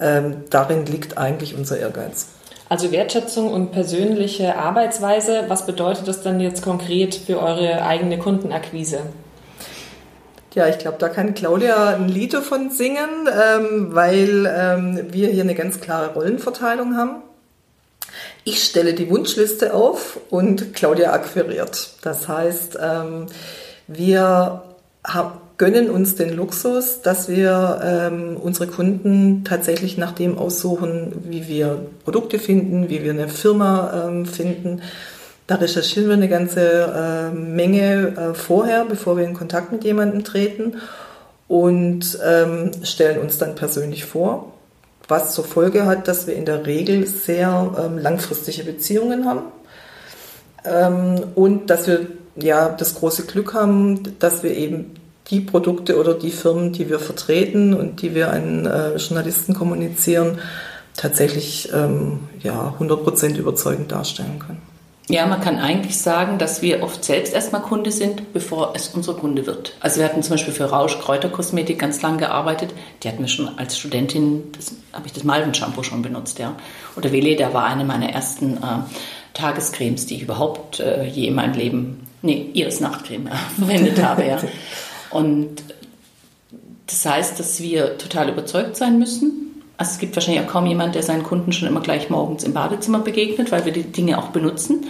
ähm, 0.00 0.44
darin 0.50 0.86
liegt 0.86 1.18
eigentlich 1.18 1.56
unser 1.56 1.78
Ehrgeiz. 1.78 2.28
Also 2.68 2.92
Wertschätzung 2.92 3.50
und 3.50 3.72
persönliche 3.72 4.56
Arbeitsweise, 4.56 5.44
was 5.48 5.64
bedeutet 5.64 6.06
das 6.06 6.22
dann 6.22 6.38
jetzt 6.38 6.62
konkret 6.62 7.14
für 7.14 7.40
eure 7.40 7.82
eigene 7.82 8.18
Kundenakquise? 8.18 9.00
Ja, 10.54 10.66
ich 10.66 10.78
glaube, 10.78 10.98
da 10.98 11.08
kann 11.08 11.34
Claudia 11.34 11.94
ein 11.94 12.08
Lied 12.08 12.34
davon 12.34 12.70
singen, 12.70 13.28
ähm, 13.28 13.94
weil 13.94 14.46
ähm, 14.46 15.06
wir 15.10 15.28
hier 15.28 15.44
eine 15.44 15.54
ganz 15.54 15.80
klare 15.80 16.12
Rollenverteilung 16.14 16.96
haben. 16.96 17.22
Ich 18.48 18.64
stelle 18.64 18.94
die 18.94 19.10
Wunschliste 19.10 19.74
auf 19.74 20.18
und 20.30 20.72
Claudia 20.72 21.12
akquiriert. 21.12 21.90
Das 22.00 22.28
heißt, 22.28 22.78
ähm, 22.82 23.26
wir 23.88 24.62
gönnen 25.58 25.90
uns 25.90 26.14
den 26.14 26.34
Luxus, 26.34 27.02
dass 27.02 27.28
wir 27.28 27.78
ähm, 27.84 28.38
unsere 28.38 28.66
Kunden 28.66 29.44
tatsächlich 29.44 29.98
nach 29.98 30.12
dem 30.12 30.38
aussuchen, 30.38 31.12
wie 31.24 31.46
wir 31.46 31.78
Produkte 32.04 32.38
finden, 32.38 32.88
wie 32.88 33.04
wir 33.04 33.10
eine 33.10 33.28
Firma 33.28 34.06
ähm, 34.08 34.24
finden. 34.24 34.80
Da 35.46 35.56
recherchieren 35.56 36.08
wir 36.08 36.16
eine 36.16 36.30
ganze 36.30 37.30
Menge 37.34 38.16
äh, 38.16 38.34
vorher, 38.34 38.86
bevor 38.86 39.18
wir 39.18 39.24
in 39.24 39.34
Kontakt 39.34 39.72
mit 39.72 39.84
jemandem 39.84 40.24
treten 40.24 40.78
und 41.48 42.18
stellen 42.82 43.18
uns 43.20 43.36
dann 43.36 43.54
persönlich 43.54 44.06
vor 44.06 44.54
was 45.08 45.34
zur 45.34 45.44
Folge 45.44 45.86
hat, 45.86 46.06
dass 46.06 46.26
wir 46.26 46.34
in 46.34 46.44
der 46.44 46.66
Regel 46.66 47.06
sehr 47.06 47.74
ähm, 47.78 47.98
langfristige 47.98 48.62
Beziehungen 48.62 49.26
haben 49.26 49.42
ähm, 50.64 51.20
und 51.34 51.70
dass 51.70 51.86
wir 51.86 52.06
ja 52.36 52.68
das 52.68 52.94
große 52.94 53.26
Glück 53.26 53.54
haben, 53.54 54.18
dass 54.18 54.42
wir 54.42 54.56
eben 54.56 54.94
die 55.30 55.40
Produkte 55.40 55.98
oder 55.98 56.14
die 56.14 56.30
Firmen, 56.30 56.72
die 56.72 56.88
wir 56.88 56.98
vertreten 56.98 57.74
und 57.74 58.00
die 58.02 58.14
wir 58.14 58.30
an 58.32 58.66
äh, 58.66 58.96
Journalisten 58.96 59.54
kommunizieren, 59.54 60.38
tatsächlich 60.96 61.70
ähm, 61.74 62.20
ja 62.40 62.74
100% 62.78 63.36
überzeugend 63.36 63.92
darstellen 63.92 64.38
können. 64.38 64.62
Ja, 65.08 65.24
man 65.26 65.40
kann 65.40 65.58
eigentlich 65.58 65.98
sagen, 65.98 66.38
dass 66.38 66.60
wir 66.60 66.82
oft 66.82 67.02
selbst 67.02 67.32
erstmal 67.32 67.62
Kunde 67.62 67.90
sind, 67.90 68.34
bevor 68.34 68.74
es 68.74 68.88
unser 68.88 69.14
Kunde 69.14 69.46
wird. 69.46 69.74
Also 69.80 70.00
wir 70.00 70.04
hatten 70.04 70.22
zum 70.22 70.34
Beispiel 70.34 70.52
für 70.52 70.66
Rausch 70.66 70.98
Kräuterkosmetik 70.98 71.78
ganz 71.78 72.02
lange 72.02 72.18
gearbeitet. 72.18 72.74
Die 73.02 73.08
hatten 73.08 73.20
wir 73.20 73.28
schon 73.28 73.58
als 73.58 73.78
Studentin, 73.78 74.52
das 74.52 74.74
habe 74.92 75.06
ich 75.06 75.14
das 75.14 75.24
Malven-Shampoo 75.24 75.82
schon 75.82 76.02
benutzt, 76.02 76.38
ja. 76.38 76.54
Oder 76.94 77.10
Veleda 77.10 77.54
war 77.54 77.64
eine 77.64 77.84
meiner 77.84 78.10
ersten 78.10 78.58
äh, 78.58 78.80
Tagescremes, 79.32 80.04
die 80.04 80.16
ich 80.16 80.22
überhaupt 80.22 80.80
äh, 80.80 81.04
je 81.06 81.28
in 81.28 81.34
meinem 81.34 81.54
Leben, 81.54 82.06
nee, 82.20 82.50
Iris 82.52 82.80
Nachtcreme 82.80 83.30
verwendet 83.58 84.02
habe, 84.02 84.26
ja. 84.26 84.38
Und 85.10 85.62
das 86.86 87.06
heißt, 87.06 87.40
dass 87.40 87.62
wir 87.62 87.96
total 87.96 88.28
überzeugt 88.28 88.76
sein 88.76 88.98
müssen 88.98 89.47
also 89.78 89.92
es 89.92 89.98
gibt 89.98 90.16
wahrscheinlich 90.16 90.42
auch 90.44 90.50
kaum 90.50 90.66
jemand, 90.66 90.96
der 90.96 91.04
seinen 91.04 91.22
Kunden 91.22 91.52
schon 91.52 91.68
immer 91.68 91.80
gleich 91.80 92.10
morgens 92.10 92.42
im 92.42 92.52
Badezimmer 92.52 92.98
begegnet, 92.98 93.52
weil 93.52 93.64
wir 93.64 93.72
die 93.72 93.84
Dinge 93.84 94.18
auch 94.18 94.28
benutzen. 94.28 94.86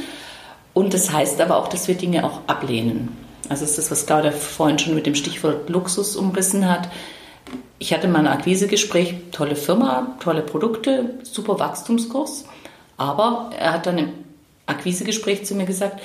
Und 0.73 0.95
das 0.95 1.13
heißt 1.13 1.41
aber 1.43 1.57
auch, 1.57 1.69
dass 1.69 1.89
wir 1.89 1.95
Dinge 1.95 2.25
auch 2.25 2.41
ablehnen. 2.47 3.15
Also 3.51 3.63
das 3.63 3.73
ist 3.73 3.79
das, 3.79 3.91
was 3.91 4.07
Claudia 4.07 4.31
vorhin 4.31 4.79
schon 4.79 4.95
mit 4.95 5.05
dem 5.05 5.15
Stichwort 5.15 5.69
Luxus 5.69 6.17
umrissen 6.17 6.69
hat. 6.69 6.89
Ich 7.79 7.93
hatte 7.93 8.09
mal 8.09 8.21
ein 8.21 8.27
Akquisegespräch, 8.27 9.15
tolle 9.31 9.57
Firma, 9.57 10.17
tolle 10.21 10.43
Produkte, 10.43 11.19
super 11.23 11.59
Wachstumskurs. 11.59 12.47
Aber 12.97 13.51
er 13.59 13.75
hat 13.75 13.87
dann 13.87 13.99
im 13.99 14.09
Akquisegespräch 14.67 15.45
zu 15.45 15.55
mir 15.55 15.67
gesagt, 15.67 16.01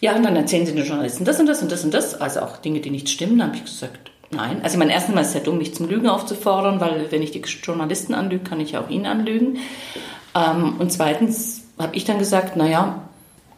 ja, 0.00 0.16
und 0.16 0.22
dann 0.22 0.36
erzählen 0.36 0.66
Sie 0.66 0.74
den 0.74 0.86
Journalisten 0.86 1.24
das 1.24 1.38
und 1.38 1.46
das 1.46 1.62
und 1.62 1.70
das 1.70 1.84
und 1.84 1.92
das, 1.92 2.20
also 2.20 2.40
auch 2.40 2.56
Dinge, 2.56 2.80
die 2.80 2.90
nicht 2.90 3.10
stimmen. 3.10 3.38
Dann 3.38 3.48
habe 3.48 3.58
ich 3.58 3.64
gesagt, 3.64 4.11
nein. 4.32 4.60
Also 4.62 4.78
mein 4.78 4.90
erstens 4.90 5.14
Mal 5.14 5.20
ist 5.22 5.28
es 5.28 5.34
ja 5.34 5.40
dumm, 5.40 5.58
mich 5.58 5.74
zum 5.74 5.88
Lügen 5.88 6.08
aufzufordern, 6.08 6.80
weil 6.80 7.10
wenn 7.10 7.22
ich 7.22 7.30
die 7.30 7.40
Journalisten 7.40 8.14
anlüge, 8.14 8.44
kann 8.44 8.60
ich 8.60 8.76
auch 8.76 8.88
ihn 8.90 9.06
anlügen. 9.06 9.58
Ähm, 10.34 10.74
und 10.78 10.92
zweitens 10.92 11.62
habe 11.78 11.96
ich 11.96 12.04
dann 12.04 12.18
gesagt, 12.18 12.56
naja, 12.56 13.02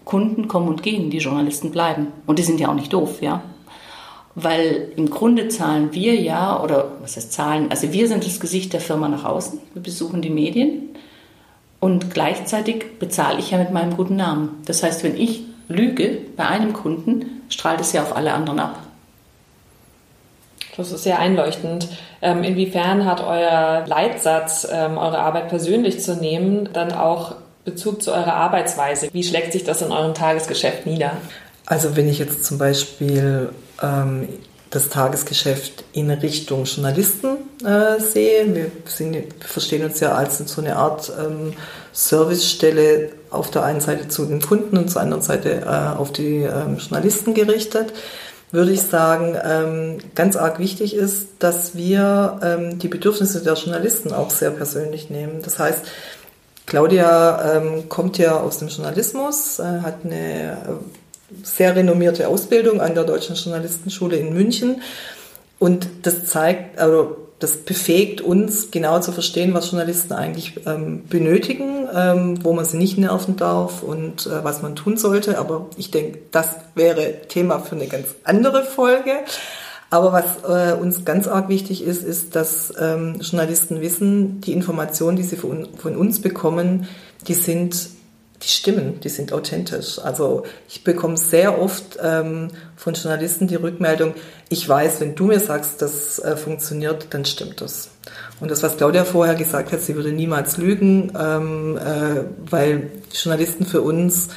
Kunden 0.05 0.49
kommen 0.49 0.69
und 0.69 0.83
gehen, 0.83 1.11
die 1.11 1.19
Journalisten 1.19 1.71
bleiben. 1.71 2.09
Und 2.27 2.39
die 2.39 2.43
sind 2.43 2.61
ja 2.61 2.69
auch 2.69 2.75
nicht 2.75 2.93
doof, 2.93 3.23
ja. 3.23 3.43
Weil 4.35 4.93
im 4.97 5.11
Grunde 5.11 5.49
zahlen 5.49 5.91
wir 5.93 6.15
ja, 6.17 6.61
oder 6.61 6.93
was 7.01 7.17
heißt 7.17 7.33
zahlen, 7.33 7.71
also 7.71 7.93
wir 7.93 8.09
sind 8.09 8.27
das 8.27 8.41
Gesicht 8.41 8.73
der 8.73 8.81
Firma 8.81 9.09
nach 9.09 9.25
außen, 9.25 9.61
wir 9.75 9.83
besuchen 9.83 10.23
die 10.23 10.31
Medien 10.31 10.89
und 11.79 12.13
gleichzeitig 12.13 12.99
bezahle 12.99 13.39
ich 13.39 13.53
ja 13.53 13.59
mit 13.59 13.73
meinem 13.73 13.97
guten 13.97 14.17
Namen. 14.17 14.63
Das 14.67 14.83
heißt, 14.83 15.05
wenn 15.05 15.17
ich 15.17 15.45
lüge 15.69 16.19
bei 16.37 16.47
einem 16.47 16.73
Kunden, 16.73 17.43
strahlt 17.49 17.81
es 17.81 17.93
ja 17.93 18.03
auf 18.03 18.17
alle 18.17 18.33
anderen 18.33 18.59
ab. 18.59 18.84
Das 20.77 20.91
ist 20.91 21.05
sehr 21.05 21.19
einleuchtend. 21.19 21.89
Ähm, 22.21 22.43
inwiefern 22.43 23.05
hat 23.05 23.21
euer 23.21 23.85
Leitsatz, 23.87 24.67
ähm, 24.71 24.99
eure 24.99 25.19
Arbeit 25.19 25.49
persönlich 25.49 26.01
zu 26.01 26.17
nehmen, 26.17 26.69
dann 26.73 26.93
auch 26.93 27.37
Bezug 27.65 28.03
zu 28.03 28.13
eurer 28.13 28.35
Arbeitsweise? 28.35 29.09
Wie 29.13 29.23
schlägt 29.23 29.53
sich 29.53 29.65
das 29.65 29.83
in 29.83 29.91
eurem 29.91 30.15
Tagesgeschäft 30.15 30.87
nieder? 30.87 31.13
Also 31.67 31.97
wenn 31.97 32.09
ich 32.09 32.19
jetzt 32.19 32.45
zum 32.45 32.59
Beispiel 32.59 33.51
ähm, 33.83 34.29
das 34.71 34.91
Tagesgeschäft 34.91 35.85
in 35.93 36.11
Richtung 36.11 36.65
Journalisten 36.65 37.37
äh, 37.65 38.01
sehe, 38.01 38.55
wir, 38.55 38.71
sind, 38.85 39.15
wir, 39.15 39.25
verstehen 39.41 39.85
uns 39.85 40.01
ja 40.01 40.13
als 40.13 40.39
so 40.39 40.61
eine 40.61 40.77
Art 40.77 41.11
ähm, 41.19 41.55
Servicestelle 41.93 43.11
auf 43.31 43.51
der 43.51 43.63
einen 43.65 43.81
Seite 43.81 44.09
zu 44.09 44.27
den 44.27 44.43
Kunden 44.43 44.77
und 44.77 44.91
zur 44.91 45.01
anderen 45.01 45.23
Seite 45.23 45.63
äh, 45.63 45.99
auf 45.99 46.13
die 46.13 46.43
ähm, 46.43 46.77
Journalisten 46.77 47.33
gerichtet, 47.33 47.93
würde 48.55 48.73
ich 48.73 48.83
sagen, 48.83 49.37
ähm, 49.43 49.99
ganz 50.15 50.37
arg 50.37 50.59
wichtig 50.61 50.95
ist, 50.95 51.27
dass 51.41 51.75
wir 51.75 52.39
ähm, 52.43 52.79
die 52.79 52.89
Bedürfnisse 52.89 53.43
der 53.43 53.55
Journalisten 53.55 54.13
auch 54.13 54.31
sehr 54.31 54.51
persönlich 54.51 55.11
nehmen. 55.11 55.43
Das 55.43 55.59
heißt, 55.59 55.85
Claudia 56.65 57.57
ähm, 57.57 57.89
kommt 57.89 58.17
ja 58.17 58.39
aus 58.41 58.59
dem 58.59 58.69
Journalismus, 58.69 59.59
äh, 59.59 59.81
hat 59.81 60.05
eine 60.05 60.53
äh, 60.53 60.57
sehr 61.43 61.75
renommierte 61.75 62.29
Ausbildung 62.29 62.81
an 62.81 62.95
der 62.95 63.05
Deutschen 63.05 63.35
Journalistenschule 63.35 64.17
in 64.17 64.33
München. 64.33 64.83
Und 65.59 65.89
das 66.03 66.27
zeigt, 66.27 66.79
also 66.79 67.24
das 67.39 67.59
befähigt 67.59 68.21
uns, 68.21 68.71
genau 68.71 69.01
zu 69.01 69.13
verstehen, 69.13 69.55
was 69.55 69.71
Journalisten 69.71 70.15
eigentlich 70.15 70.55
ähm, 70.67 71.05
benötigen, 71.09 71.89
ähm, 71.95 72.45
wo 72.45 72.53
man 72.53 72.65
sie 72.65 72.77
nicht 72.77 72.97
nerven 72.97 73.37
darf 73.37 73.83
und 73.83 74.27
äh, 74.27 74.45
was 74.45 74.63
man 74.63 74.77
tun 74.77 74.97
sollte. 74.97 75.39
Aber 75.39 75.67
ich 75.77 75.91
denke, 75.91 76.19
das 76.31 76.49
wäre 76.75 77.23
Thema 77.29 77.59
für 77.59 77.77
eine 77.77 77.87
ganz 77.87 78.09
andere 78.25 78.63
Folge. 78.63 79.13
Aber 79.91 80.13
was 80.13 80.25
äh, 80.49 80.75
uns 80.75 81.05
ganz 81.05 81.29
arg 81.29 81.49
wichtig 81.49 81.85
ist, 81.85 82.03
ist, 82.03 82.35
dass 82.35 82.73
ähm, 82.81 83.21
Journalisten 83.21 83.81
wissen, 83.81 84.41
die 84.41 84.53
Informationen, 84.53 85.17
die 85.17 85.23
sie 85.23 85.37
von, 85.37 85.69
von 85.77 85.97
uns 85.97 86.21
bekommen, 86.21 86.89
die 87.29 87.35
sind 87.35 87.77
die 88.45 88.49
stimmen, 88.49 89.01
die 89.01 89.09
sind 89.09 89.33
authentisch. 89.33 89.99
Also 89.99 90.45
ich 90.69 90.85
bekomme 90.85 91.17
sehr 91.17 91.61
oft 91.61 91.99
ähm, 92.03 92.49
von 92.77 92.95
Journalisten 92.95 93.49
die 93.49 93.57
Rückmeldung, 93.57 94.15
ich 94.51 94.69
weiß, 94.69 95.01
wenn 95.01 95.15
du 95.15 95.25
mir 95.25 95.41
sagst, 95.41 95.81
das 95.81 96.19
äh, 96.19 96.37
funktioniert, 96.37 97.09
dann 97.11 97.25
stimmt 97.25 97.61
das. 97.61 97.89
Und 98.41 98.51
das, 98.51 98.63
was 98.63 98.77
Claudia 98.77 99.05
vorher 99.05 99.35
gesagt 99.35 99.73
hat, 99.73 99.81
sie 99.81 99.97
würde 99.97 100.13
niemals 100.13 100.59
lügen, 100.59 101.13
ähm, 101.19 101.79
äh, 101.79 102.25
weil 102.51 102.91
Journalisten 103.13 103.65
für 103.65 103.81
uns 103.81 104.29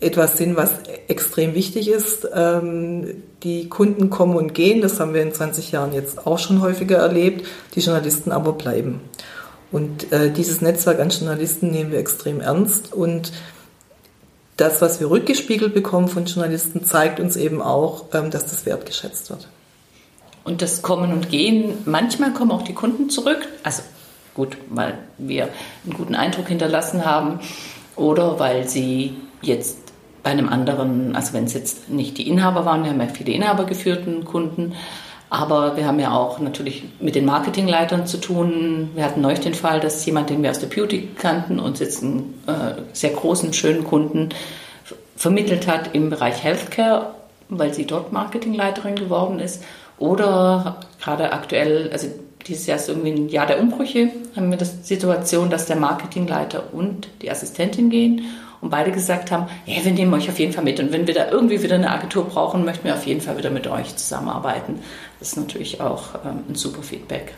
etwas 0.00 0.36
sind, 0.36 0.56
was 0.56 0.70
extrem 1.08 1.54
wichtig 1.54 1.88
ist. 1.88 2.28
Ähm, 2.34 3.22
die 3.42 3.68
Kunden 3.68 4.10
kommen 4.10 4.36
und 4.36 4.54
gehen, 4.54 4.82
das 4.82 5.00
haben 5.00 5.14
wir 5.14 5.22
in 5.22 5.32
20 5.32 5.72
Jahren 5.72 5.92
jetzt 5.92 6.26
auch 6.26 6.38
schon 6.38 6.60
häufiger 6.60 6.98
erlebt, 6.98 7.46
die 7.74 7.80
Journalisten 7.80 8.32
aber 8.32 8.52
bleiben. 8.52 9.00
Und 9.72 10.12
äh, 10.12 10.30
dieses 10.30 10.60
Netzwerk 10.60 10.98
an 11.00 11.10
Journalisten 11.10 11.70
nehmen 11.70 11.92
wir 11.92 11.98
extrem 11.98 12.40
ernst 12.40 12.92
und 12.92 13.32
das, 14.56 14.82
was 14.82 15.00
wir 15.00 15.10
rückgespiegelt 15.10 15.72
bekommen 15.72 16.08
von 16.08 16.26
Journalisten, 16.26 16.84
zeigt 16.84 17.18
uns 17.18 17.36
eben 17.36 17.62
auch, 17.62 18.06
ähm, 18.12 18.30
dass 18.30 18.46
das 18.46 18.66
wertgeschätzt 18.66 19.30
wird. 19.30 19.48
Und 20.44 20.62
das 20.62 20.82
Kommen 20.82 21.12
und 21.12 21.30
Gehen, 21.30 21.78
manchmal 21.84 22.32
kommen 22.32 22.50
auch 22.50 22.62
die 22.62 22.74
Kunden 22.74 23.10
zurück, 23.10 23.46
also 23.62 23.82
gut, 24.34 24.56
weil 24.68 24.98
wir 25.18 25.48
einen 25.84 25.94
guten 25.94 26.14
Eindruck 26.14 26.48
hinterlassen 26.48 27.04
haben 27.04 27.40
oder 27.96 28.38
weil 28.38 28.68
sie 28.68 29.14
jetzt 29.42 29.78
bei 30.22 30.30
einem 30.30 30.48
anderen, 30.48 31.16
also 31.16 31.32
wenn 31.32 31.44
es 31.44 31.54
jetzt 31.54 31.88
nicht 31.88 32.18
die 32.18 32.28
Inhaber 32.28 32.64
waren, 32.64 32.84
wir 32.84 32.90
haben 32.90 33.00
ja 33.00 33.08
viele 33.08 33.32
inhabergeführten 33.32 34.24
Kunden, 34.24 34.74
aber 35.30 35.76
wir 35.76 35.86
haben 35.86 36.00
ja 36.00 36.12
auch 36.12 36.40
natürlich 36.40 36.82
mit 36.98 37.14
den 37.14 37.24
Marketingleitern 37.24 38.04
zu 38.04 38.18
tun. 38.18 38.90
Wir 38.94 39.04
hatten 39.04 39.20
neulich 39.20 39.40
den 39.40 39.54
Fall, 39.54 39.78
dass 39.78 40.04
jemand, 40.04 40.28
den 40.28 40.42
wir 40.42 40.50
aus 40.50 40.58
der 40.58 40.66
Beauty 40.66 41.08
kannten, 41.16 41.60
uns 41.60 41.78
jetzt 41.78 42.02
einen 42.02 42.34
äh, 42.48 42.82
sehr 42.92 43.10
großen, 43.10 43.52
schönen 43.52 43.84
Kunden 43.84 44.30
vermittelt 45.16 45.68
hat 45.68 45.94
im 45.94 46.10
Bereich 46.10 46.42
Healthcare, 46.42 47.14
weil 47.48 47.72
sie 47.72 47.86
dort 47.86 48.12
Marketingleiterin 48.12 48.96
geworden 48.96 49.38
ist. 49.38 49.62
Oder 49.98 50.80
gerade 51.00 51.32
aktuell, 51.32 51.90
also 51.92 52.08
dieses 52.46 52.66
Jahr 52.66 52.78
ist 52.78 52.88
irgendwie 52.88 53.12
ein 53.12 53.28
Jahr 53.28 53.46
der 53.46 53.60
Umbrüche, 53.60 54.08
haben 54.34 54.50
wir 54.50 54.58
die 54.58 54.64
Situation, 54.64 55.48
dass 55.48 55.66
der 55.66 55.76
Marketingleiter 55.76 56.72
und 56.72 57.08
die 57.22 57.30
Assistentin 57.30 57.90
gehen 57.90 58.22
und 58.60 58.70
beide 58.70 58.92
gesagt 58.92 59.30
haben, 59.30 59.46
ja, 59.66 59.84
wir 59.84 59.92
nehmen 59.92 60.12
euch 60.14 60.28
auf 60.28 60.38
jeden 60.38 60.52
Fall 60.52 60.64
mit 60.64 60.80
und 60.80 60.92
wenn 60.92 61.06
wir 61.06 61.14
da 61.14 61.30
irgendwie 61.30 61.62
wieder 61.62 61.76
eine 61.76 61.90
Agentur 61.90 62.24
brauchen, 62.24 62.64
möchten 62.64 62.84
wir 62.84 62.94
auf 62.94 63.06
jeden 63.06 63.20
Fall 63.20 63.38
wieder 63.38 63.50
mit 63.50 63.66
euch 63.66 63.96
zusammenarbeiten. 63.96 64.80
Das 65.18 65.28
ist 65.28 65.36
natürlich 65.36 65.80
auch 65.80 66.14
ähm, 66.24 66.44
ein 66.48 66.54
super 66.54 66.82
Feedback. 66.82 67.32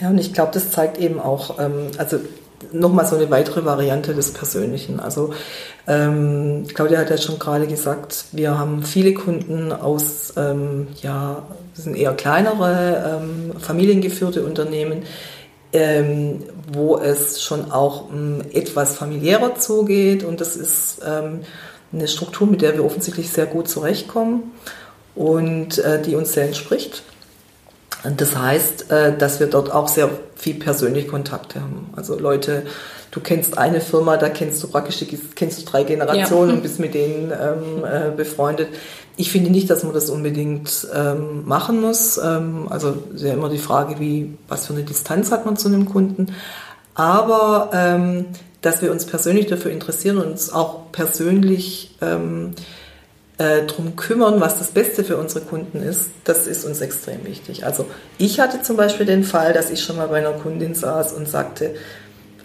Ja, 0.00 0.08
und 0.08 0.18
ich 0.18 0.32
glaube, 0.32 0.52
das 0.54 0.70
zeigt 0.70 0.98
eben 0.98 1.20
auch, 1.20 1.58
ähm, 1.58 1.88
also 1.98 2.18
nochmal 2.72 3.06
so 3.06 3.16
eine 3.16 3.30
weitere 3.30 3.64
Variante 3.64 4.14
des 4.14 4.32
Persönlichen. 4.32 5.00
Also 5.00 5.32
ähm, 5.86 6.66
Claudia 6.72 6.98
hat 6.98 7.10
ja 7.10 7.18
schon 7.18 7.38
gerade 7.38 7.66
gesagt, 7.66 8.26
wir 8.32 8.58
haben 8.58 8.82
viele 8.82 9.14
Kunden 9.14 9.72
aus, 9.72 10.34
ähm, 10.36 10.88
ja, 11.02 11.42
sind 11.74 11.96
eher 11.96 12.12
kleinere, 12.12 13.20
ähm, 13.20 13.58
familiengeführte 13.58 14.44
Unternehmen, 14.44 15.02
ähm, 15.72 16.44
wo 16.72 16.98
es 16.98 17.42
schon 17.42 17.70
auch 17.70 18.10
ähm, 18.12 18.42
etwas 18.52 18.96
familiärer 18.96 19.56
zugeht 19.56 20.24
und 20.24 20.40
das 20.40 20.56
ist 20.56 21.00
ähm, 21.06 21.40
eine 21.92 22.08
Struktur, 22.08 22.46
mit 22.46 22.62
der 22.62 22.74
wir 22.74 22.84
offensichtlich 22.84 23.30
sehr 23.30 23.46
gut 23.46 23.68
zurechtkommen 23.68 24.52
und 25.14 25.78
äh, 25.78 26.00
die 26.02 26.14
uns 26.14 26.32
sehr 26.32 26.44
entspricht. 26.44 27.02
Und 28.02 28.20
das 28.20 28.36
heißt, 28.36 28.90
äh, 28.90 29.16
dass 29.16 29.40
wir 29.40 29.46
dort 29.46 29.70
auch 29.70 29.88
sehr 29.88 30.08
viel 30.34 30.54
persönliche 30.54 31.08
Kontakte 31.08 31.60
haben. 31.60 31.90
Also 31.94 32.18
Leute, 32.18 32.62
du 33.10 33.20
kennst 33.20 33.58
eine 33.58 33.80
Firma, 33.80 34.16
da 34.16 34.30
kennst 34.30 34.62
du 34.62 34.68
praktisch, 34.68 35.04
kennst 35.34 35.60
du 35.60 35.70
drei 35.70 35.84
Generationen 35.84 36.50
ja. 36.50 36.56
und 36.56 36.62
bist 36.62 36.80
mit 36.80 36.94
denen 36.94 37.30
ähm, 37.30 37.84
äh, 37.84 38.10
befreundet. 38.16 38.68
Ich 39.20 39.30
finde 39.30 39.50
nicht, 39.50 39.68
dass 39.68 39.84
man 39.84 39.92
das 39.92 40.08
unbedingt 40.08 40.88
ähm, 40.94 41.46
machen 41.46 41.82
muss. 41.82 42.16
Ähm, 42.16 42.68
also 42.70 42.96
ist 43.14 43.22
ja 43.22 43.34
immer 43.34 43.50
die 43.50 43.58
Frage, 43.58 44.00
wie, 44.00 44.32
was 44.48 44.66
für 44.66 44.72
eine 44.72 44.82
Distanz 44.82 45.30
hat 45.30 45.44
man 45.44 45.58
zu 45.58 45.68
einem 45.68 45.84
Kunden. 45.84 46.28
Aber 46.94 47.68
ähm, 47.74 48.24
dass 48.62 48.80
wir 48.80 48.90
uns 48.90 49.04
persönlich 49.04 49.46
dafür 49.46 49.72
interessieren 49.72 50.16
und 50.16 50.28
uns 50.28 50.50
auch 50.50 50.90
persönlich 50.90 51.98
ähm, 52.00 52.52
äh, 53.36 53.66
drum 53.66 53.94
kümmern, 53.94 54.40
was 54.40 54.56
das 54.56 54.68
Beste 54.68 55.04
für 55.04 55.18
unsere 55.18 55.44
Kunden 55.44 55.82
ist, 55.82 56.12
das 56.24 56.46
ist 56.46 56.64
uns 56.64 56.80
extrem 56.80 57.26
wichtig. 57.26 57.66
Also 57.66 57.84
ich 58.16 58.40
hatte 58.40 58.62
zum 58.62 58.78
Beispiel 58.78 59.04
den 59.04 59.22
Fall, 59.22 59.52
dass 59.52 59.70
ich 59.70 59.84
schon 59.84 59.96
mal 59.96 60.08
bei 60.08 60.20
einer 60.20 60.32
Kundin 60.32 60.74
saß 60.74 61.12
und 61.12 61.28
sagte, 61.28 61.74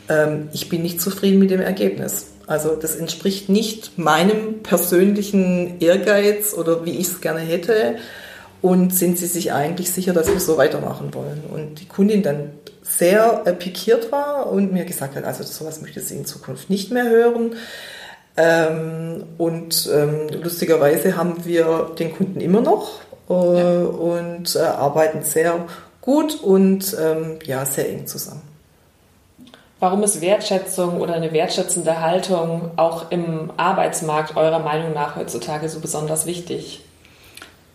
ähm, 0.09 0.49
ich 0.51 0.67
bin 0.67 0.81
nicht 0.81 0.99
zufrieden 0.99 1.39
mit 1.39 1.51
dem 1.51 1.61
Ergebnis. 1.61 2.34
Also 2.47 2.75
das 2.75 2.95
entspricht 2.95 3.49
nicht 3.49 3.97
meinem 3.97 4.61
persönlichen 4.61 5.79
Ehrgeiz 5.79 6.53
oder 6.53 6.85
wie 6.85 6.91
ich 6.91 7.07
es 7.07 7.21
gerne 7.21 7.39
hätte. 7.39 7.95
Und 8.61 8.95
sind 8.95 9.17
Sie 9.17 9.27
sich 9.27 9.53
eigentlich 9.53 9.91
sicher, 9.91 10.13
dass 10.13 10.27
wir 10.27 10.39
so 10.39 10.57
weitermachen 10.57 11.13
wollen? 11.13 11.43
Und 11.51 11.81
die 11.81 11.87
Kundin 11.87 12.23
dann 12.23 12.51
sehr 12.81 13.41
äh, 13.45 13.53
pikiert 13.53 14.11
war 14.11 14.51
und 14.51 14.71
mir 14.71 14.85
gesagt 14.85 15.15
hat, 15.15 15.23
also 15.23 15.43
sowas 15.43 15.81
möchte 15.81 16.01
sie 16.01 16.17
in 16.17 16.25
Zukunft 16.25 16.69
nicht 16.69 16.91
mehr 16.91 17.09
hören. 17.09 17.55
Ähm, 18.37 19.23
und 19.37 19.89
ähm, 19.93 20.27
lustigerweise 20.43 21.17
haben 21.17 21.45
wir 21.45 21.91
den 21.97 22.13
Kunden 22.13 22.41
immer 22.41 22.61
noch 22.61 23.01
äh, 23.29 23.33
ja. 23.33 23.79
und 23.85 24.55
äh, 24.55 24.59
arbeiten 24.59 25.23
sehr 25.23 25.65
gut 26.01 26.41
und 26.43 26.95
ähm, 26.99 27.39
ja, 27.45 27.65
sehr 27.65 27.89
eng 27.89 28.05
zusammen. 28.05 28.54
Warum 29.85 30.01
ist 30.01 30.19
Wertschätzung 30.19 30.99
oder 30.99 31.13
eine 31.13 31.31
wertschätzende 31.31 32.01
Haltung 32.01 32.71
auch 32.75 33.11
im 33.11 33.51
Arbeitsmarkt 33.55 34.35
eurer 34.35 34.57
Meinung 34.57 34.93
nach 34.95 35.15
heutzutage 35.15 35.69
so 35.69 35.79
besonders 35.79 36.25
wichtig? 36.25 36.81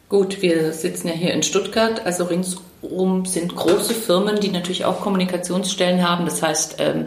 Gut, 0.08 0.42
wir 0.42 0.72
sitzen 0.72 1.06
ja 1.06 1.14
hier 1.14 1.32
in 1.32 1.44
Stuttgart, 1.44 2.04
also 2.04 2.24
ringsum 2.24 3.26
sind 3.26 3.54
große 3.54 3.94
Firmen, 3.94 4.40
die 4.40 4.48
natürlich 4.48 4.84
auch 4.84 5.02
Kommunikationsstellen 5.02 6.02
haben. 6.04 6.24
Das 6.24 6.42
heißt, 6.42 6.78
ähm, 6.80 7.06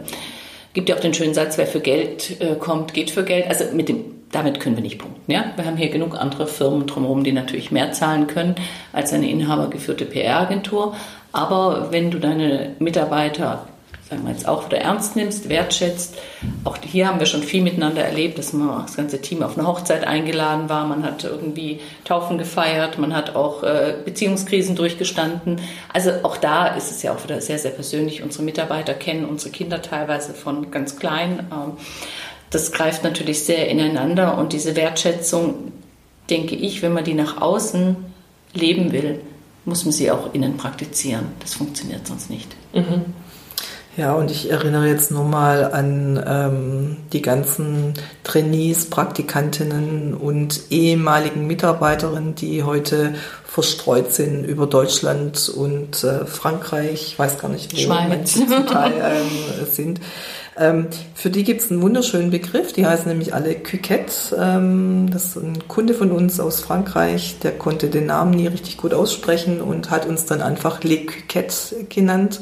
Gibt 0.72 0.88
ja 0.88 0.96
auch 0.96 1.00
den 1.00 1.12
schönen 1.12 1.34
Satz, 1.34 1.58
wer 1.58 1.66
für 1.66 1.80
Geld 1.80 2.40
äh, 2.40 2.56
kommt, 2.56 2.94
geht 2.94 3.10
für 3.10 3.24
Geld. 3.24 3.46
Also 3.46 3.66
mit 3.74 3.90
dem, 3.90 4.06
damit 4.32 4.58
können 4.58 4.74
wir 4.74 4.82
nicht 4.82 4.98
punkten. 4.98 5.30
Ja? 5.30 5.52
Wir 5.54 5.66
haben 5.66 5.76
hier 5.76 5.90
genug 5.90 6.18
andere 6.18 6.46
Firmen 6.46 6.86
drumherum, 6.86 7.22
die 7.22 7.30
natürlich 7.30 7.70
mehr 7.70 7.92
zahlen 7.92 8.26
können 8.26 8.54
als 8.92 9.12
eine 9.12 9.30
inhabergeführte 9.30 10.06
PR-Agentur. 10.06 10.96
Aber 11.30 11.92
wenn 11.92 12.10
du 12.10 12.18
deine 12.18 12.74
Mitarbeiter 12.80 13.66
sagen 14.08 14.24
wir 14.24 14.32
jetzt 14.32 14.46
auch 14.46 14.66
wieder 14.66 14.78
ernst 14.78 15.16
nimmst, 15.16 15.48
wertschätzt. 15.48 16.14
Auch 16.64 16.76
hier 16.82 17.08
haben 17.08 17.20
wir 17.20 17.26
schon 17.26 17.42
viel 17.42 17.62
miteinander 17.62 18.04
erlebt, 18.04 18.38
dass 18.38 18.52
man 18.52 18.82
das 18.82 18.96
ganze 18.96 19.20
Team 19.20 19.42
auf 19.42 19.56
eine 19.56 19.66
Hochzeit 19.66 20.06
eingeladen 20.06 20.68
war, 20.68 20.86
man 20.86 21.04
hat 21.04 21.24
irgendwie 21.24 21.80
Taufen 22.04 22.36
gefeiert, 22.36 22.98
man 22.98 23.14
hat 23.14 23.34
auch 23.34 23.62
äh, 23.62 23.94
Beziehungskrisen 24.04 24.76
durchgestanden. 24.76 25.60
Also 25.92 26.10
auch 26.22 26.36
da 26.36 26.66
ist 26.66 26.90
es 26.90 27.02
ja 27.02 27.14
auch 27.14 27.24
wieder 27.24 27.40
sehr, 27.40 27.58
sehr 27.58 27.70
persönlich. 27.70 28.22
Unsere 28.22 28.42
Mitarbeiter 28.42 28.92
kennen 28.92 29.24
unsere 29.24 29.50
Kinder 29.50 29.80
teilweise 29.80 30.34
von 30.34 30.70
ganz 30.70 30.96
klein. 30.96 31.46
Ähm, 31.50 31.72
das 32.50 32.72
greift 32.72 33.04
natürlich 33.04 33.44
sehr 33.44 33.68
ineinander 33.68 34.38
und 34.38 34.52
diese 34.52 34.76
Wertschätzung, 34.76 35.72
denke 36.30 36.54
ich, 36.54 36.82
wenn 36.82 36.92
man 36.92 37.04
die 37.04 37.14
nach 37.14 37.40
außen 37.40 37.96
leben 38.52 38.92
will, 38.92 39.20
muss 39.64 39.84
man 39.84 39.92
sie 39.92 40.10
auch 40.10 40.34
innen 40.34 40.56
praktizieren. 40.56 41.26
Das 41.40 41.54
funktioniert 41.54 42.06
sonst 42.06 42.30
nicht. 42.30 42.54
Mhm. 42.72 43.06
Ja, 43.96 44.14
und 44.14 44.30
ich 44.30 44.50
erinnere 44.50 44.88
jetzt 44.88 45.12
nur 45.12 45.24
mal 45.24 45.72
an 45.72 46.20
ähm, 46.26 46.96
die 47.12 47.22
ganzen 47.22 47.94
Trainees, 48.24 48.90
Praktikantinnen 48.90 50.14
und 50.14 50.62
ehemaligen 50.70 51.46
Mitarbeiterinnen, 51.46 52.34
die 52.34 52.64
heute 52.64 53.14
verstreut 53.46 54.12
sind 54.12 54.44
über 54.44 54.66
Deutschland 54.66 55.48
und 55.48 56.02
äh, 56.02 56.26
Frankreich, 56.26 57.02
ich 57.12 57.18
weiß 57.18 57.38
gar 57.38 57.48
nicht, 57.48 57.72
wo 57.72 57.78
Schweiz. 57.78 58.32
zum 58.32 58.66
Teil 58.66 58.94
ähm, 59.00 59.66
sind. 59.70 60.00
Ähm, 60.56 60.88
für 61.14 61.30
die 61.30 61.44
gibt 61.44 61.60
es 61.60 61.70
einen 61.70 61.80
wunderschönen 61.80 62.30
Begriff, 62.30 62.72
die 62.72 62.84
heißen 62.84 63.06
nämlich 63.06 63.32
alle 63.32 63.54
Cuquette. 63.54 64.36
Ähm, 64.36 65.08
das 65.12 65.26
ist 65.26 65.36
ein 65.36 65.68
Kunde 65.68 65.94
von 65.94 66.10
uns 66.10 66.40
aus 66.40 66.60
Frankreich, 66.60 67.36
der 67.44 67.52
konnte 67.52 67.88
den 67.88 68.06
Namen 68.06 68.32
nie 68.32 68.48
richtig 68.48 68.76
gut 68.76 68.92
aussprechen 68.92 69.60
und 69.60 69.90
hat 69.90 70.06
uns 70.06 70.26
dann 70.26 70.42
einfach 70.42 70.82
Les 70.82 71.06
Cuquettes 71.06 71.76
genannt. 71.88 72.40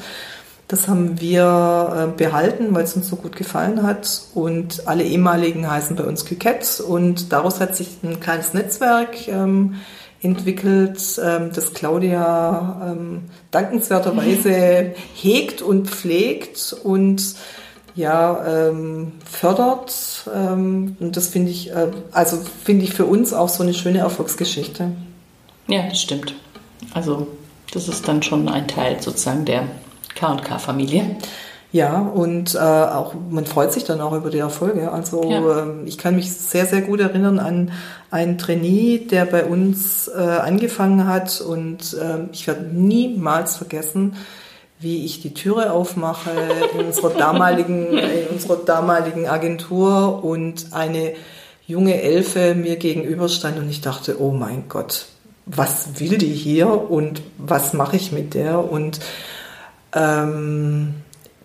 Das 0.73 0.89
haben 0.89 1.21
wir 1.21 2.15
äh, 2.15 2.17
behalten, 2.17 2.75
weil 2.75 2.85
es 2.85 2.97
uns 2.97 3.07
so 3.07 3.17
gut 3.17 3.37
gefallen 3.37 3.83
hat. 3.83 4.23
Und 4.33 4.89
alle 4.89 5.05
ehemaligen 5.05 5.71
heißen 5.71 5.97
bei 5.97 6.05
uns 6.05 6.25
Cuquette. 6.25 6.83
Und 6.83 7.31
daraus 7.31 7.61
hat 7.61 7.77
sich 7.77 7.99
ein 8.03 8.21
kleines 8.21 8.55
Netzwerk 8.55 9.29
ähm, 9.29 9.75
entwickelt, 10.23 11.21
ähm, 11.23 11.51
das 11.55 11.75
Claudia 11.75 12.91
ähm, 12.91 13.25
dankenswerterweise 13.51 14.95
hegt 15.15 15.61
und 15.61 15.91
pflegt 15.91 16.75
und 16.83 17.35
ja, 17.95 18.43
ähm, 18.47 19.13
fördert. 19.31 20.25
Ähm, 20.35 20.97
und 21.01 21.19
das 21.19 21.29
finde 21.29 21.51
ich, 21.51 21.71
äh, 21.71 21.89
also 22.13 22.39
finde 22.65 22.87
ich 22.87 22.95
für 22.95 23.05
uns 23.05 23.35
auch 23.35 23.51
so 23.51 23.63
eine 23.63 23.75
schöne 23.75 23.99
Erfolgsgeschichte. 23.99 24.93
Ja, 25.69 25.83
das 25.87 26.01
stimmt. 26.01 26.35
Also 26.95 27.27
das 27.75 27.89
ist 27.89 28.09
dann 28.09 28.23
schon 28.23 28.49
ein 28.49 28.67
Teil 28.69 29.03
sozusagen 29.03 29.45
der 29.45 29.69
K&K-Familie. 30.15 31.17
Ja, 31.73 32.01
und 32.01 32.55
äh, 32.55 32.59
auch 32.59 33.15
man 33.31 33.47
freut 33.47 33.73
sich 33.73 33.85
dann 33.85 34.03
auch 34.03 34.13
über 34.13 34.29
die 34.29 34.39
Erfolge. 34.39 34.93
Also 34.93 35.31
ja. 35.31 35.63
ähm, 35.63 35.87
ich 35.87 35.97
kann 35.97 36.15
mich 36.15 36.31
sehr, 36.31 36.67
sehr 36.67 36.83
gut 36.83 37.01
erinnern 37.01 37.39
an 37.39 37.73
einen 38.11 38.37
Trainee, 38.37 38.99
der 38.99 39.25
bei 39.25 39.47
uns 39.47 40.07
äh, 40.09 40.21
angefangen 40.21 41.07
hat 41.07 41.41
und 41.41 41.95
äh, 41.95 42.31
ich 42.31 42.47
werde 42.47 42.65
niemals 42.65 43.57
vergessen, 43.57 44.17
wie 44.81 45.07
ich 45.07 45.23
die 45.23 45.33
Türe 45.33 45.73
aufmache 45.73 46.31
in 46.75 46.87
unserer 46.87 47.11
damaligen, 47.19 47.97
in 47.97 48.27
unserer 48.31 48.57
damaligen 48.57 49.27
Agentur 49.27 50.23
und 50.23 50.67
eine 50.73 51.15
junge 51.67 52.03
Elfe 52.03 52.55
mir 52.55 52.77
gegenüberstand 52.77 53.59
und 53.59 53.71
ich 53.71 53.81
dachte, 53.81 54.21
oh 54.21 54.33
mein 54.33 54.65
Gott, 54.69 55.07
was 55.47 56.01
will 56.01 56.19
die 56.19 56.35
hier 56.35 56.91
und 56.91 57.23
was 57.39 57.73
mache 57.73 57.97
ich 57.97 58.13
mit 58.13 58.35
der? 58.35 58.71
Und 58.71 59.01
ähm, 59.95 60.95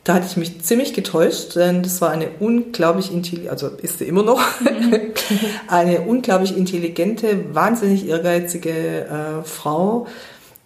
da 0.08 0.14
hatte 0.14 0.28
ich 0.30 0.38
mich 0.38 0.62
ziemlich 0.62 0.94
getäuscht, 0.94 1.58
denn 1.58 1.84
das 1.84 2.00
war 2.00 2.12
eine 2.12 2.30
unglaublich 2.40 3.12
intelligente, 3.12 3.52
also 3.52 3.68
ist 3.82 4.00
sie 4.00 4.06
immer 4.06 4.24
noch, 4.24 4.42
eine 5.68 6.02
unglaublich 6.02 6.56
intelligente, 6.56 7.54
wahnsinnig 7.54 8.08
ehrgeizige 8.08 8.72
äh, 8.72 9.44
Frau, 9.44 10.08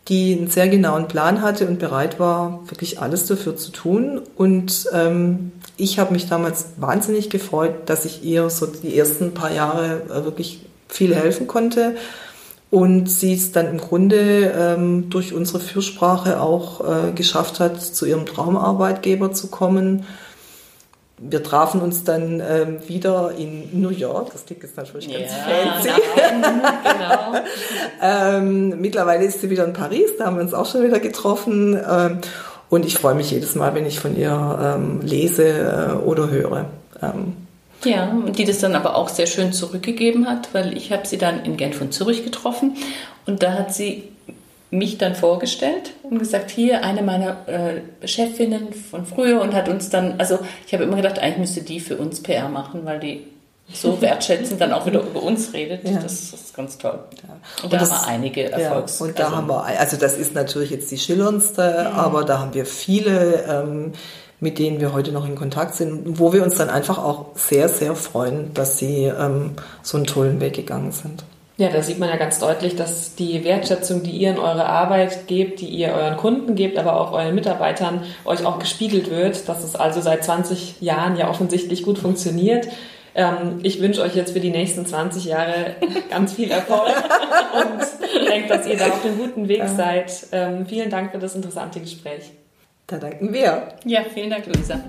die 0.10 0.38
einen 0.38 0.48
sehr 0.48 0.68
genauen 0.68 1.08
Plan 1.08 1.42
hatte 1.42 1.68
und 1.68 1.80
bereit 1.80 2.20
war, 2.20 2.62
wirklich 2.68 3.02
alles 3.02 3.26
dafür 3.26 3.56
zu 3.56 3.72
tun. 3.72 4.22
Und 4.36 4.88
ähm, 4.94 5.54
ich 5.76 5.98
habe 5.98 6.14
mich 6.14 6.28
damals 6.28 6.74
wahnsinnig 6.78 7.32
gefreut, 7.32 7.74
dass 7.88 8.06
ich 8.06 8.24
ihr 8.24 8.48
so 8.52 8.68
die 8.68 8.96
ersten 8.96 9.34
paar 9.34 9.52
Jahre 9.52 10.04
äh, 10.10 10.24
wirklich 10.24 10.66
viel 10.88 11.16
helfen 11.16 11.48
konnte 11.48 11.96
und 12.72 13.10
sie 13.10 13.34
es 13.34 13.52
dann 13.52 13.68
im 13.68 13.78
Grunde 13.78 14.54
ähm, 14.58 15.10
durch 15.10 15.34
unsere 15.34 15.60
Fürsprache 15.60 16.42
auch 16.42 16.80
äh, 16.80 17.12
geschafft 17.12 17.60
hat, 17.60 17.82
zu 17.82 18.06
ihrem 18.06 18.26
Traumarbeitgeber 18.26 19.34
zu 19.34 19.48
kommen. 19.48 20.06
Wir 21.18 21.44
trafen 21.44 21.82
uns 21.82 22.06
dann 22.06 22.40
ähm, 22.40 22.80
wieder 22.88 23.34
in 23.38 23.80
New 23.80 23.90
York. 23.90 24.32
Das 24.32 24.46
klingt 24.46 24.64
jetzt 24.64 24.78
natürlich 24.78 25.08
ganz 25.08 25.32
ja, 25.32 25.84
fancy. 25.84 26.02
genau. 26.84 27.46
ähm, 28.02 28.82
mittlerweile 28.82 29.26
ist 29.26 29.42
sie 29.42 29.50
wieder 29.50 29.66
in 29.66 29.74
Paris. 29.74 30.18
Da 30.18 30.28
haben 30.28 30.38
wir 30.38 30.42
uns 30.42 30.54
auch 30.54 30.66
schon 30.66 30.84
wieder 30.84 31.00
getroffen. 31.00 31.78
Ähm, 31.88 32.20
und 32.70 32.86
ich 32.86 32.98
freue 32.98 33.16
mich 33.16 33.30
jedes 33.32 33.54
Mal, 33.54 33.76
wenn 33.76 33.86
ich 33.86 34.00
von 34.00 34.16
ihr 34.16 34.60
ähm, 34.64 35.02
lese 35.02 35.44
äh, 35.46 35.92
oder 36.06 36.30
höre. 36.30 36.66
Ähm, 37.02 37.36
ja, 37.84 38.10
und 38.10 38.38
die 38.38 38.46
das 38.46 38.60
dann 38.60 38.76
aber 38.76 38.96
auch 38.96 39.10
sehr 39.10 39.28
schön 39.28 39.54
zurückgegeben 39.54 40.28
hat, 40.28 40.54
weil 40.54 40.78
ich 40.78 40.92
habe 40.92 41.08
sie 41.08 41.18
dann 41.18 41.44
in 41.46 41.58
Genf 41.58 41.82
und 41.82 41.94
Zürich 41.94 42.24
getroffen 42.24 42.78
und 43.26 43.44
da 43.44 43.54
hat 43.54 43.74
sie 43.74 44.12
mich 44.72 44.98
dann 44.98 45.16
vorgestellt 45.16 45.94
und 46.04 46.20
gesagt, 46.20 46.50
hier 46.50 46.84
eine 46.84 47.02
meiner 47.02 47.48
äh, 47.48 48.08
Chefinnen 48.08 48.74
von 48.74 49.06
früher 49.06 49.42
und 49.42 49.54
hat 49.54 49.68
uns 49.68 49.90
dann, 49.90 50.16
also 50.18 50.40
ich 50.66 50.74
habe 50.74 50.86
immer 50.86 50.96
gedacht, 50.96 51.20
eigentlich 51.20 51.40
müsste 51.40 51.62
die 51.62 51.82
für 51.82 51.98
uns 51.98 52.24
PR 52.24 52.48
machen, 52.48 52.86
weil 52.86 53.00
die 53.00 53.28
so 53.74 54.02
wertschätzend 54.02 54.62
dann 54.62 54.72
auch 54.72 54.86
wieder 54.86 55.02
über 55.02 55.22
uns 55.24 55.54
redet. 55.54 55.88
Ja. 55.88 56.00
Das 56.00 56.34
ist 56.34 56.56
ganz 56.56 56.78
toll. 56.78 57.00
Ja. 57.28 57.34
Und, 57.58 57.64
und, 57.66 57.74
da 57.74 57.78
das, 57.80 57.92
haben 57.92 58.06
wir 58.06 58.14
einige 58.14 58.52
Erfolgs. 58.52 59.00
Ja, 59.00 59.06
und 59.06 59.20
da 59.20 59.26
also, 59.26 59.36
haben 59.36 59.48
wir, 59.50 59.64
also 59.66 59.98
das 59.98 60.18
ist 60.18 60.34
natürlich 60.34 60.70
jetzt 60.70 60.90
die 60.90 60.98
schillerndste, 60.98 61.92
aber 61.92 62.24
da 62.24 62.40
haben 62.40 62.54
wir 62.54 62.66
viele 62.66 63.44
ähm, 63.50 63.94
mit 64.42 64.60
denen 64.60 64.82
wir 64.82 64.92
heute 64.92 65.12
noch 65.12 65.26
in 65.26 65.36
Kontakt 65.36 65.76
sind, 65.76 66.20
wo 66.20 66.34
wir 66.34 66.44
uns 66.44 66.56
dann 66.56 66.70
einfach 66.70 66.98
auch 66.98 67.28
sehr, 67.36 67.70
sehr 67.70 67.96
freuen, 67.96 68.54
dass 68.54 68.80
sie 68.80 69.06
ähm, 69.06 69.52
so 69.84 69.98
einen 69.98 70.08
tollen 70.08 70.42
Weg 70.42 70.56
gegangen 70.56 70.92
sind. 70.92 71.24
Ja, 71.58 71.70
da 71.70 71.84
sieht 71.84 72.00
man 72.00 72.10
ja 72.10 72.16
ganz 72.16 72.40
deutlich, 72.40 72.76
dass 72.76 73.14
die 73.14 73.44
Wertschätzung, 73.44 74.02
die 74.02 74.10
ihr 74.10 74.32
in 74.32 74.40
eure 74.40 74.66
Arbeit 74.66 75.28
gebt, 75.28 75.62
die 75.62 75.68
ihr 75.68 75.90
euren 75.90 76.18
Kunden 76.18 76.56
gebt, 76.56 76.80
aber 76.80 77.00
auch 77.00 77.12
euren 77.12 77.36
Mitarbeitern, 77.36 78.02
euch 78.26 78.44
auch 78.44 78.58
gespiegelt 78.58 79.12
wird, 79.12 79.48
dass 79.48 79.64
es 79.64 79.76
also 79.76 80.02
seit 80.02 80.24
20 80.24 80.82
Jahren 80.82 81.18
ja 81.18 81.30
offensichtlich 81.30 81.84
gut 81.84 82.00
funktioniert. 82.00 82.68
Ähm, 83.14 83.60
ich 83.62 83.80
wünsche 83.80 84.02
euch 84.02 84.16
jetzt 84.16 84.34
für 84.34 84.40
die 84.40 84.50
nächsten 84.50 84.88
20 84.88 85.26
Jahre 85.26 85.76
ganz 86.10 86.34
viel 86.34 86.50
Erfolg 86.50 86.96
und 87.54 88.28
denke, 88.28 88.48
dass 88.48 88.66
ihr 88.66 88.78
da 88.78 88.88
auf 88.88 89.06
einem 89.06 89.20
guten 89.20 89.48
Weg 89.48 89.62
seid. 89.68 90.12
Ähm, 90.32 90.66
vielen 90.66 90.90
Dank 90.90 91.12
für 91.12 91.20
das 91.20 91.36
interessante 91.36 91.80
Gespräch. 91.80 92.32
Da 92.92 92.98
danken 92.98 93.32
wir. 93.32 93.70
Ja, 93.86 94.04
vielen 94.14 94.30
Dank, 94.30 94.46
Luisa. 94.48 94.82